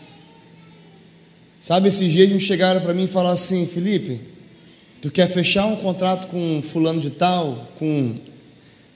Sabe, 1.59 1.87
esses 1.87 2.11
dias 2.11 2.29
me 2.29 2.39
chegaram 2.39 2.81
para 2.81 2.93
mim 2.93 3.03
e 3.03 3.07
falaram 3.07 3.33
assim: 3.33 3.67
Felipe, 3.67 4.21
tu 5.01 5.11
quer 5.11 5.27
fechar 5.27 5.65
um 5.65 5.75
contrato 5.75 6.27
com 6.27 6.61
fulano 6.61 7.01
de 7.01 7.09
tal, 7.09 7.67
com 7.77 8.17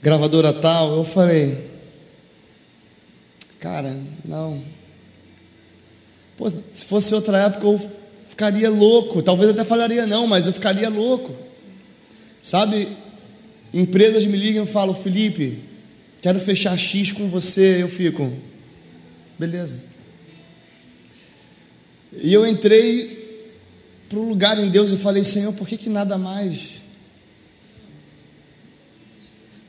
gravadora 0.01 0.53
tal? 0.53 0.95
Eu 0.95 1.03
falei, 1.03 1.69
cara, 3.59 3.97
não. 4.23 4.63
Pô, 6.37 6.49
se 6.71 6.85
fosse 6.85 7.13
outra 7.13 7.39
época 7.39 7.65
eu 7.65 7.91
ficaria 8.27 8.69
louco, 8.69 9.21
talvez 9.21 9.51
até 9.51 9.63
falaria 9.63 10.05
não, 10.05 10.27
mas 10.27 10.45
eu 10.45 10.53
ficaria 10.53 10.89
louco. 10.89 11.33
Sabe, 12.41 12.87
empresas 13.73 14.25
me 14.25 14.37
ligam 14.37 14.63
e 14.63 14.67
falam, 14.67 14.93
Felipe, 14.93 15.67
Quero 16.21 16.39
fechar 16.39 16.77
X 16.77 17.11
com 17.11 17.29
você. 17.29 17.81
Eu 17.81 17.87
fico, 17.87 18.33
beleza. 19.37 19.77
E 22.21 22.33
eu 22.33 22.45
entrei 22.45 23.45
para 24.09 24.19
o 24.19 24.27
lugar 24.27 24.57
em 24.57 24.69
Deus 24.69 24.89
e 24.89 24.97
falei, 24.97 25.23
Senhor, 25.23 25.53
por 25.53 25.67
que, 25.67 25.77
que 25.77 25.89
nada 25.89 26.17
mais? 26.17 26.81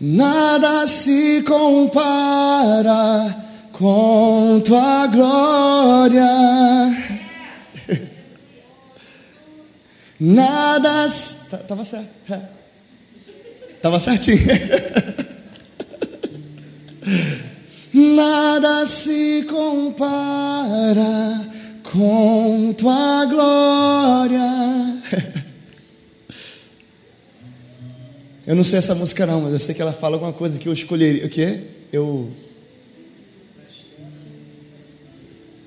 Nada 0.00 0.86
se 0.86 1.42
compara 1.42 3.36
com 3.72 4.60
tua 4.64 5.06
glória. 5.08 6.26
Nada. 10.20 11.06
Tava 11.68 11.84
certo. 11.84 12.08
É. 12.30 12.40
Tava 13.80 14.00
certinho. 14.00 14.38
Nada 17.94 18.84
se 18.86 19.44
compara 19.48 21.46
com 21.82 22.74
tua 22.76 23.24
glória. 23.26 24.98
Eu 28.46 28.56
não 28.56 28.64
sei 28.64 28.78
essa 28.78 28.94
música 28.94 29.26
não, 29.26 29.42
mas 29.42 29.52
eu 29.52 29.58
sei 29.58 29.74
que 29.74 29.82
ela 29.82 29.92
fala 29.92 30.16
alguma 30.16 30.32
coisa 30.32 30.58
que 30.58 30.68
eu 30.68 30.72
escolheria. 30.72 31.26
O 31.26 31.28
quê? 31.28 31.64
Eu 31.92 32.30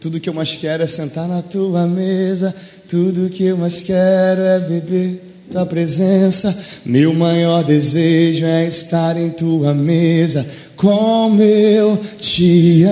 Tudo 0.02 0.20
que 0.20 0.28
eu 0.28 0.34
mais 0.34 0.58
quero 0.58 0.84
é 0.84 0.88
sentar 0.88 1.28
na 1.28 1.44
tua 1.44 1.88
mesa, 1.88 2.54
tudo 2.90 3.30
que 3.30 3.46
eu 3.46 3.56
mais 3.56 3.84
quero 3.84 4.42
é 4.42 4.60
beber 4.60 5.31
tua 5.52 5.66
presença. 5.66 6.58
Meu 6.86 7.14
maior 7.14 7.64
desejo 7.64 8.46
é 8.46 8.66
estar 8.68 9.18
em 9.18 9.30
tua 9.30 9.74
mesa. 9.74 10.48
Como 10.76 11.42
eu 11.44 12.00
te 12.18 12.84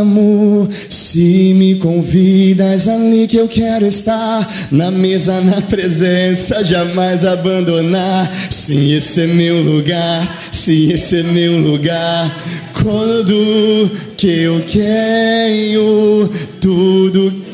amo, 0.00 0.66
se 0.88 1.52
me 1.54 1.74
convidas 1.74 2.88
ali 2.88 3.26
que 3.26 3.36
eu 3.36 3.46
quero 3.46 3.86
estar, 3.86 4.48
na 4.70 4.90
mesa, 4.90 5.40
na 5.42 5.60
presença, 5.60 6.64
jamais 6.64 7.24
abandonar. 7.24 8.32
Sim, 8.50 8.94
esse 8.94 9.22
é 9.22 9.26
meu 9.26 9.60
lugar, 9.60 10.48
sim, 10.50 10.92
esse 10.92 11.18
é 11.18 11.22
meu 11.24 11.58
lugar. 11.58 12.34
Quando 12.72 13.90
que 14.16 14.40
eu 14.40 14.64
quero 14.66 16.30
tudo 16.58 17.49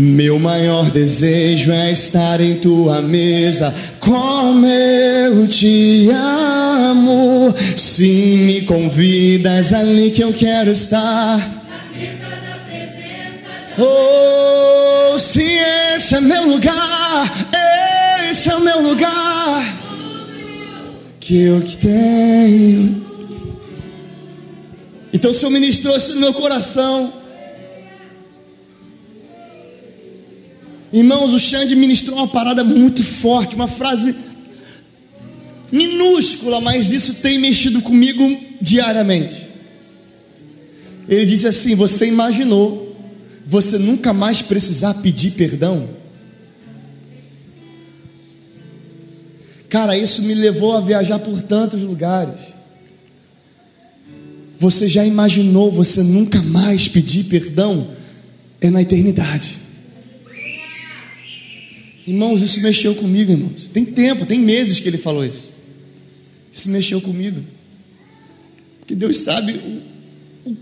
Meu 0.00 0.38
maior 0.38 0.92
desejo 0.92 1.72
é 1.72 1.90
estar 1.90 2.40
em 2.40 2.54
tua 2.60 3.02
mesa, 3.02 3.74
como 3.98 4.64
eu 4.64 5.48
te 5.48 6.08
amo. 6.10 7.52
Se 7.76 8.36
me 8.36 8.62
convidas 8.62 9.72
ali 9.72 10.12
que 10.12 10.22
eu 10.22 10.32
quero 10.32 10.70
estar. 10.70 11.38
Na 11.38 11.98
mesa 11.98 12.28
da 12.28 12.58
presença. 12.68 13.82
Oh, 15.14 15.18
se 15.18 15.42
esse 15.42 16.14
é 16.14 16.20
meu 16.20 16.46
lugar, 16.46 17.48
esse 18.30 18.50
é 18.50 18.54
o 18.54 18.60
meu 18.60 18.80
lugar. 18.80 19.74
Que 21.18 21.42
eu 21.42 21.60
que 21.60 21.76
tenho. 21.76 23.04
Então 25.12 25.32
o 25.32 25.34
Senhor 25.34 25.50
ministrou 25.50 25.96
isso 25.96 26.14
no 26.14 26.20
meu 26.20 26.34
coração. 26.34 27.17
Irmãos, 30.92 31.34
o 31.34 31.38
Xande 31.38 31.76
ministrou 31.76 32.16
uma 32.18 32.28
parada 32.28 32.64
muito 32.64 33.04
forte, 33.04 33.54
uma 33.54 33.68
frase 33.68 34.14
minúscula, 35.70 36.60
mas 36.60 36.90
isso 36.90 37.14
tem 37.16 37.38
mexido 37.38 37.82
comigo 37.82 38.38
diariamente. 38.60 39.46
Ele 41.08 41.26
disse 41.26 41.46
assim: 41.46 41.74
Você 41.74 42.06
imaginou 42.06 42.88
você 43.48 43.78
nunca 43.78 44.12
mais 44.12 44.42
precisar 44.42 44.92
pedir 44.94 45.30
perdão? 45.30 45.88
Cara, 49.70 49.96
isso 49.96 50.22
me 50.22 50.34
levou 50.34 50.76
a 50.76 50.82
viajar 50.82 51.18
por 51.18 51.40
tantos 51.40 51.80
lugares. 51.80 52.34
Você 54.58 54.86
já 54.86 55.04
imaginou 55.04 55.72
você 55.72 56.02
nunca 56.02 56.42
mais 56.42 56.88
pedir 56.88 57.24
perdão? 57.24 57.88
É 58.60 58.68
na 58.68 58.82
eternidade. 58.82 59.56
Irmãos, 62.08 62.40
isso 62.40 62.62
mexeu 62.62 62.94
comigo, 62.94 63.30
irmãos. 63.30 63.68
Tem 63.68 63.84
tempo, 63.84 64.24
tem 64.24 64.38
meses 64.38 64.80
que 64.80 64.88
ele 64.88 64.96
falou 64.96 65.22
isso. 65.22 65.52
Isso 66.50 66.70
mexeu 66.70 67.02
comigo. 67.02 67.44
Porque 68.80 68.94
Deus 68.94 69.18
sabe 69.18 69.52
o, 69.52 70.50
o 70.50 70.56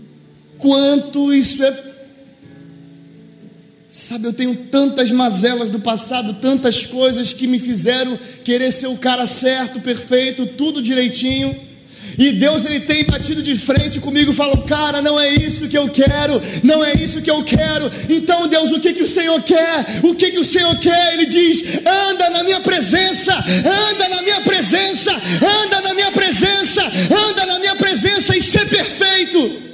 quanto 0.57 1.33
isso 1.33 1.63
é. 1.63 1.83
Sabe, 3.89 4.25
eu 4.25 4.33
tenho 4.33 4.53
tantas 4.69 5.09
mazelas 5.09 5.69
do 5.69 5.79
passado, 5.79 6.33
tantas 6.41 6.85
coisas 6.85 7.31
que 7.31 7.47
me 7.47 7.59
fizeram 7.59 8.19
querer 8.43 8.69
ser 8.69 8.87
o 8.87 8.97
cara 8.97 9.25
certo, 9.25 9.79
perfeito, 9.79 10.45
tudo 10.47 10.81
direitinho. 10.81 11.57
E 12.17 12.31
Deus 12.31 12.65
ele 12.65 12.79
tem 12.79 13.03
batido 13.03 13.43
de 13.43 13.55
frente 13.55 13.99
comigo, 13.99 14.33
falando: 14.33 14.63
"Cara, 14.63 15.01
não 15.01 15.19
é 15.19 15.29
isso 15.29 15.67
que 15.67 15.77
eu 15.77 15.87
quero, 15.87 16.41
não 16.63 16.83
é 16.83 16.93
isso 16.93 17.21
que 17.21 17.29
eu 17.29 17.43
quero". 17.43 17.91
Então, 18.09 18.47
Deus, 18.47 18.71
o 18.71 18.79
que 18.79 18.93
que 18.93 19.03
o 19.03 19.07
Senhor 19.07 19.39
quer? 19.43 19.85
O 20.03 20.15
que 20.15 20.31
que 20.31 20.39
o 20.39 20.45
Senhor 20.45 20.75
quer? 20.79 21.13
Ele 21.13 21.27
diz: 21.27 21.79
"Anda 21.85 22.29
na 22.31 22.43
minha 22.43 22.59
presença, 22.59 23.33
anda 23.33 24.09
na 24.09 24.21
minha 24.23 24.41
presença, 24.41 25.11
anda 25.11 25.81
na 25.81 25.93
minha 25.93 26.11
presença, 26.11 26.81
anda 27.27 27.45
na 27.45 27.59
minha 27.59 27.75
presença 27.75 28.35
e 28.35 28.41
ser 28.41 28.67
perfeito". 28.67 29.67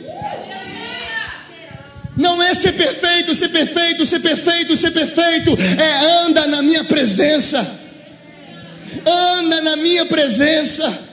Não 2.16 2.44
é 2.44 2.54
ser 2.54 2.74
perfeito, 2.74 3.34
ser 3.34 3.50
perfeito, 3.50 4.06
ser 4.06 4.20
perfeito, 4.20 4.78
ser 4.78 4.92
perfeito, 4.92 5.58
é 5.80 6.26
anda 6.26 6.46
na 6.46 6.62
minha 6.62 6.84
presença. 6.84 7.80
Anda 9.06 9.62
na 9.62 9.76
minha 9.78 10.06
presença 10.06 11.13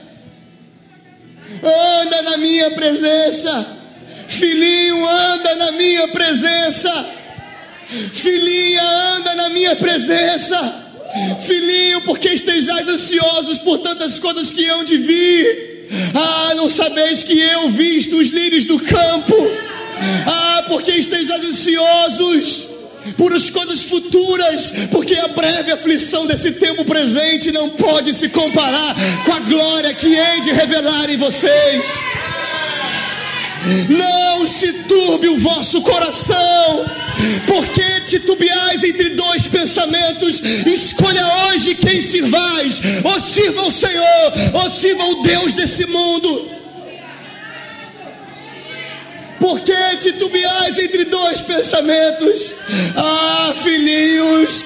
anda 1.63 2.21
na 2.23 2.37
minha 2.37 2.71
presença. 2.71 3.77
Filhinho, 4.27 5.05
anda 5.07 5.55
na 5.55 5.71
minha 5.73 6.07
presença. 6.07 7.05
Filhinha, 8.13 8.83
anda 9.17 9.35
na 9.35 9.49
minha 9.49 9.75
presença. 9.75 10.87
Filhinho, 11.45 12.01
porque 12.01 12.29
estejais 12.29 12.87
ansiosos 12.87 13.57
por 13.59 13.79
tantas 13.79 14.17
coisas 14.17 14.51
que 14.53 14.65
hão 14.69 14.83
de 14.83 14.97
vir. 14.97 15.89
Ah, 16.13 16.53
não 16.55 16.69
sabeis 16.69 17.23
que 17.23 17.37
eu 17.37 17.69
visto 17.69 18.17
os 18.17 18.29
lírios 18.29 18.65
do 18.65 18.79
campo. 18.79 19.35
Ah, 20.25 20.63
porque 20.67 20.91
estejais 20.91 21.43
ansiosos 21.45 22.70
por 23.17 23.33
as 23.33 23.49
coisas 23.49 23.83
futuras, 23.83 24.71
porque 24.91 25.15
a 25.15 25.27
breve 25.29 25.71
aflição 25.71 26.25
desse 26.27 26.51
tempo 26.53 26.85
presente 26.85 27.51
não 27.51 27.69
pode 27.69 28.13
se 28.13 28.29
comparar 28.29 28.95
com 29.25 29.33
a 29.33 29.39
glória 29.39 29.93
que 29.93 30.07
hei 30.15 30.41
de 30.41 30.51
revelar 30.51 31.09
em 31.09 31.17
vocês. 31.17 31.85
Não 33.89 34.47
se 34.47 34.73
turbe 34.83 35.27
o 35.27 35.37
vosso 35.37 35.81
coração, 35.81 36.85
porque 37.45 38.01
titubeais 38.07 38.83
entre 38.83 39.09
dois 39.09 39.45
pensamentos. 39.45 40.41
Escolha 40.65 41.23
hoje 41.45 41.75
quem 41.75 42.01
sirvais: 42.01 42.81
ou 43.03 43.19
sirva 43.19 43.67
o 43.67 43.71
Senhor, 43.71 44.33
ou 44.53 44.69
sirva 44.69 45.03
o 45.05 45.21
Deus 45.21 45.53
desse 45.53 45.85
mundo. 45.85 46.60
Por 49.41 49.59
que 49.61 49.73
titubeais 49.99 50.77
entre 50.77 51.05
dois 51.05 51.41
pensamentos? 51.41 52.53
Ah, 52.95 53.51
filhinhos, 53.59 54.65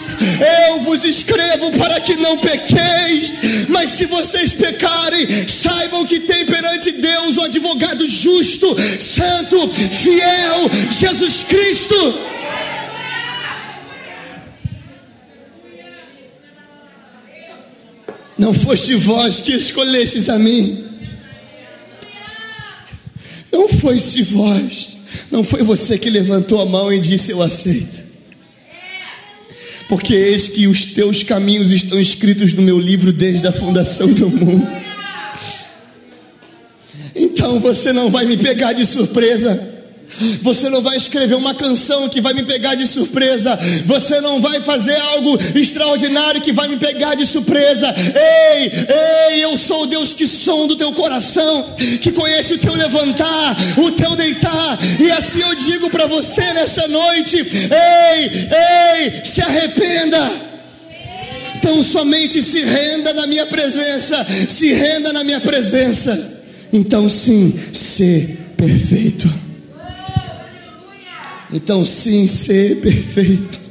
eu 0.67 0.81
vos 0.81 1.05
escrevo 1.05 1.71
para 1.77 1.97
que 2.01 2.17
não 2.17 2.37
pequeis, 2.37 3.67
mas 3.69 3.91
se 3.91 4.05
vocês 4.05 4.51
pecarem, 4.51 5.47
saibam 5.47 6.05
que 6.05 6.19
tem 6.19 6.45
perante 6.45 6.91
Deus 6.91 7.37
o 7.37 7.43
advogado 7.43 8.05
justo, 8.05 8.67
santo, 8.99 9.65
fiel, 9.69 10.69
Jesus 10.91 11.43
Cristo. 11.43 12.19
Não 18.37 18.53
foste 18.53 18.93
vós 18.95 19.39
que 19.39 19.53
escolhestes 19.53 20.27
a 20.27 20.37
mim 20.37 20.83
não 23.51 23.69
foi 23.69 23.99
se 23.99 24.21
vós, 24.21 24.97
não 25.31 25.43
foi 25.43 25.63
você 25.63 25.97
que 25.97 26.09
levantou 26.09 26.61
a 26.61 26.65
mão 26.65 26.91
e 26.91 26.99
disse: 26.99 27.31
Eu 27.31 27.41
aceito. 27.41 28.03
Porque 29.87 30.13
eis 30.13 30.49
que 30.49 30.67
os 30.67 30.85
teus 30.93 31.21
caminhos 31.21 31.71
estão 31.71 31.99
escritos 31.99 32.53
no 32.53 32.63
meu 32.63 32.79
livro 32.79 33.13
desde 33.13 33.47
a 33.47 33.51
fundação 33.51 34.11
do 34.11 34.29
mundo. 34.29 34.71
Então 37.15 37.59
você 37.59 37.93
não 37.93 38.09
vai 38.09 38.25
me 38.25 38.35
pegar 38.35 38.73
de 38.73 38.85
surpresa. 38.85 39.74
Você 40.41 40.69
não 40.69 40.81
vai 40.81 40.97
escrever 40.97 41.35
uma 41.35 41.53
canção 41.53 42.07
que 42.09 42.21
vai 42.21 42.33
me 42.33 42.43
pegar 42.43 42.75
de 42.75 42.87
surpresa. 42.87 43.57
Você 43.85 44.21
não 44.21 44.41
vai 44.41 44.61
fazer 44.61 44.95
algo 44.95 45.37
extraordinário 45.55 46.41
que 46.41 46.53
vai 46.53 46.67
me 46.67 46.77
pegar 46.77 47.15
de 47.15 47.25
surpresa. 47.25 47.93
Ei, 47.95 48.71
ei, 49.33 49.43
eu 49.43 49.57
sou 49.57 49.83
o 49.83 49.87
Deus 49.87 50.13
que 50.13 50.27
sonda 50.27 50.73
o 50.73 50.77
teu 50.77 50.91
coração, 50.93 51.75
que 52.01 52.11
conhece 52.11 52.53
o 52.53 52.57
teu 52.57 52.73
levantar, 52.73 53.55
o 53.77 53.91
teu 53.91 54.15
deitar. 54.15 54.79
E 54.99 55.11
assim 55.11 55.41
eu 55.41 55.55
digo 55.55 55.89
para 55.89 56.07
você 56.07 56.41
nessa 56.53 56.87
noite: 56.87 57.37
ei, 57.37 58.31
ei, 59.05 59.21
se 59.23 59.41
arrependa. 59.41 60.45
Então 61.57 61.81
somente 61.81 62.43
se 62.43 62.61
renda 62.63 63.13
na 63.13 63.25
minha 63.25 63.45
presença, 63.47 64.25
se 64.47 64.71
renda 64.71 65.11
na 65.11 65.23
minha 65.23 65.39
presença. 65.39 66.33
Então 66.71 67.09
sim, 67.09 67.57
ser 67.73 68.37
perfeito. 68.55 69.44
Então, 71.51 71.85
sim, 71.85 72.27
ser 72.27 72.81
perfeito. 72.81 73.64